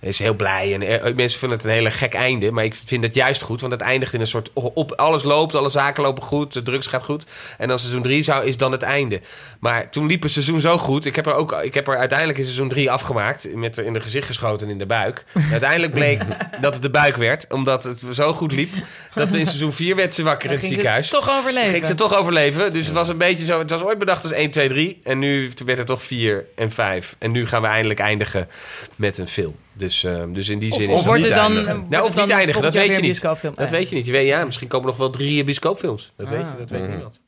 [0.00, 0.74] is heel blij.
[0.74, 2.52] En eh, mensen vinden het een hele gek einde.
[2.52, 3.60] Maar ik vind het juist goed.
[3.60, 4.50] Want het eindigt in een soort...
[4.52, 6.52] Op, alles loopt, alle zaken lopen goed.
[6.52, 7.26] De drugs gaat goed.
[7.58, 9.20] En dan seizoen 3 zou, is dan het einde.
[9.60, 11.04] Maar toen liep het seizoen zo goed.
[11.04, 13.54] Ik heb er, ook, ik heb er uiteindelijk in seizoen 3 afgemaakt.
[13.54, 15.24] Met in de gezicht geschoten en in de buik.
[15.34, 16.22] En uiteindelijk bleek
[16.60, 17.46] dat het de buik werd.
[17.52, 18.72] Omdat het zo goed liep.
[19.14, 21.08] Dat we in seizoen 4 werd ze wakker in het Ging ze ziekenhuis.
[21.08, 21.72] toch overleven.
[21.72, 22.72] Ging ze toch overleven.
[22.72, 23.58] Dus het was een beetje zo.
[23.58, 25.00] Het was ooit bedacht als 1, 2, 3.
[25.04, 27.16] En nu werd het toch 4 en 5.
[27.18, 28.48] En nu gaan we eindelijk eindigen
[28.96, 29.54] met een film.
[29.72, 31.74] Dus, eh, dus in die zin of is het wordt het dan, eindigen.
[31.74, 33.20] wordt Nou, of dan niet eindigen, dat weet je niet.
[33.54, 34.06] Dat weet je niet.
[34.06, 36.12] Je weet, ja, misschien komen er nog wel drie bioscoopfilms.
[36.16, 36.58] Dat, weet, je, Ah.
[36.58, 36.90] dat weet Mhm.
[36.90, 37.20] niemand.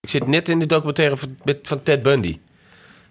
[0.00, 1.16] Ik zit net in de documentaire
[1.62, 2.38] van Ted Bundy.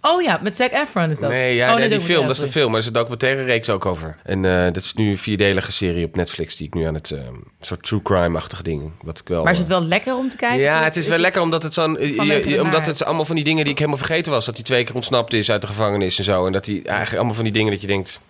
[0.07, 1.29] Oh ja, met Zac Efron is dat.
[1.29, 2.65] Nee, ja, oh, nee, die film, dat is de film.
[2.65, 4.15] Maar er is een documentaire reeks ook over.
[4.23, 6.55] En eh, dat is nu een vierdelige serie op Netflix...
[6.55, 7.11] die ik nu aan het...
[7.11, 7.19] eh,
[7.61, 8.91] soort true crime-achtige ding.
[9.01, 9.43] Wat ik wel...
[9.43, 10.59] Maar is eh, het wel lekker om te kijken?
[10.59, 13.63] ja, het is wel lekker omdat het je- de omdat het allemaal van die dingen
[13.63, 14.45] die ik helemaal vergeten was.
[14.45, 16.45] Dat hij twee keer ontsnapt is uit de gevangenis en zo.
[16.45, 18.21] En dat hij eigenlijk allemaal van die dingen dat je denkt.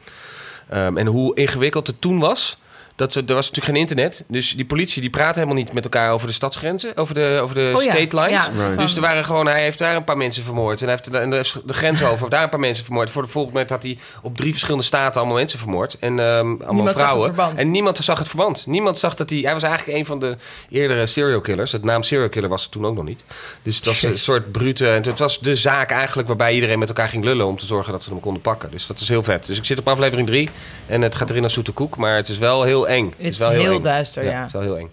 [0.70, 2.58] ehm, en hoe ingewikkeld het toen was.
[2.98, 4.24] Dat ze, er was natuurlijk geen internet.
[4.28, 6.96] Dus die politie die praat helemaal niet met elkaar over de stadsgrenzen.
[6.98, 8.32] Over de, over de Oh ja, state lines.
[8.32, 8.62] ja, Right.
[8.74, 10.80] van- Dus er waren gewoon, hij heeft daar een paar mensen vermoord.
[10.82, 13.10] En hij heeft de, en de, de grens over, daar een paar mensen vermoord.
[13.10, 15.98] Voor de volgende moment had hij op drie verschillende staten allemaal mensen vermoord.
[16.00, 17.34] En ehm, allemaal vrouwen.
[17.56, 18.66] En niemand zag het verband.
[18.66, 19.40] Niemand zag dat hij...
[19.40, 20.36] Hij was eigenlijk een van de
[20.70, 21.72] eerdere serial killers.
[21.72, 23.24] Het naam serial killer was er toen ook nog niet.
[23.62, 24.90] Dus het was een soort brute...
[24.90, 27.46] En het was de zaak eigenlijk waarbij iedereen met elkaar ging lullen...
[27.46, 28.72] om te zorgen dat ze hem konden pakken.
[28.72, 29.46] Dus dat is heel vet.
[29.46, 30.50] Dus ik zit op aflevering 3
[30.86, 31.98] en het gaat erin als zoete koek.
[31.98, 33.14] Maar het is wel heel eng.
[33.18, 33.82] Het is wel heel, eng.
[33.82, 34.38] duister, ja.
[34.38, 34.90] het is wel heel eng.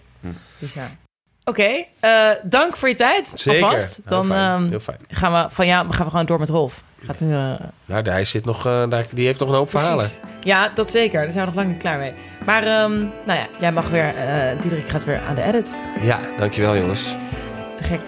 [0.59, 0.87] Dus ja.
[1.43, 3.31] Oké, eh, dank voor je tijd.
[3.35, 3.63] Zeker.
[3.63, 3.95] Alvast.
[3.95, 4.53] Heel Dan fijn.
[4.55, 4.97] ehm, heel fijn.
[5.09, 6.83] gaan we van jou gaan we gewoon door met Rolf.
[7.05, 7.53] Gaat nu, eh,
[7.85, 8.65] Nou, hij zit nog...
[8.65, 10.09] eh, daar, die heeft nog een hoop verhalen.
[10.43, 11.21] Ja, dat zeker.
[11.23, 12.13] Daar zijn we nog lang niet klaar mee.
[12.45, 14.15] Maar ehm, nou ja, jij mag weer.
[14.15, 15.77] eh Diederik gaat weer aan de edit.
[16.01, 17.15] Ja, dankjewel jongens.
[17.75, 17.99] Te gek.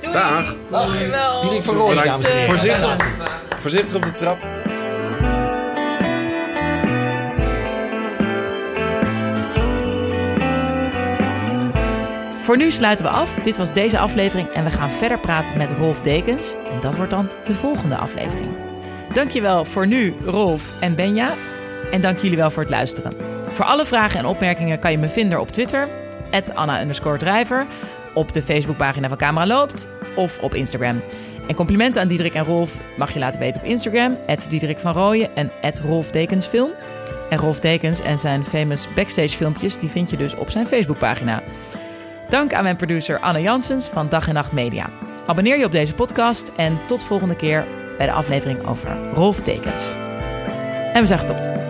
[0.00, 0.12] Doei.
[0.12, 0.54] Dag.
[0.70, 1.40] Dankjewel.
[1.40, 2.10] Diederik van Rooij, Bedankt.
[2.10, 2.48] dames en heren.
[2.58, 2.96] Voorzichtig,
[3.60, 4.38] voorzichtig op de trap.
[12.48, 13.34] Voor nu sluiten we af.
[13.34, 16.54] Dit was deze aflevering en we gaan verder praten met Rolf Dekens.
[16.72, 18.48] En dat wordt dan de volgende aflevering.
[19.14, 21.34] Dankjewel voor nu, Rolf en Benja.
[21.90, 23.12] En dank jullie wel voor het luisteren.
[23.48, 25.88] Voor alle vragen en opmerkingen kan je me vinden op Twitter,
[26.54, 26.86] Anna
[27.18, 27.66] Drijver,
[28.14, 31.02] op de Facebookpagina van Camera Loopt of op Instagram.
[31.48, 34.16] En complimenten aan Diederik en Rolf mag je laten weten op Instagram,
[34.48, 35.50] Diederik van Rooyen en
[35.86, 36.70] Rolf Dekensfilm.
[37.30, 41.42] En Rolf Dekens en zijn famous backstage filmpjes die vind je dus op zijn Facebookpagina.
[42.28, 44.90] Dank aan mijn producer Anne Janssens van Dag en Nacht Media.
[45.26, 47.66] Abonneer je op deze podcast en tot volgende keer
[47.96, 49.96] bij de aflevering over Rolf Dekens.
[50.92, 51.67] En we zijn gestopt.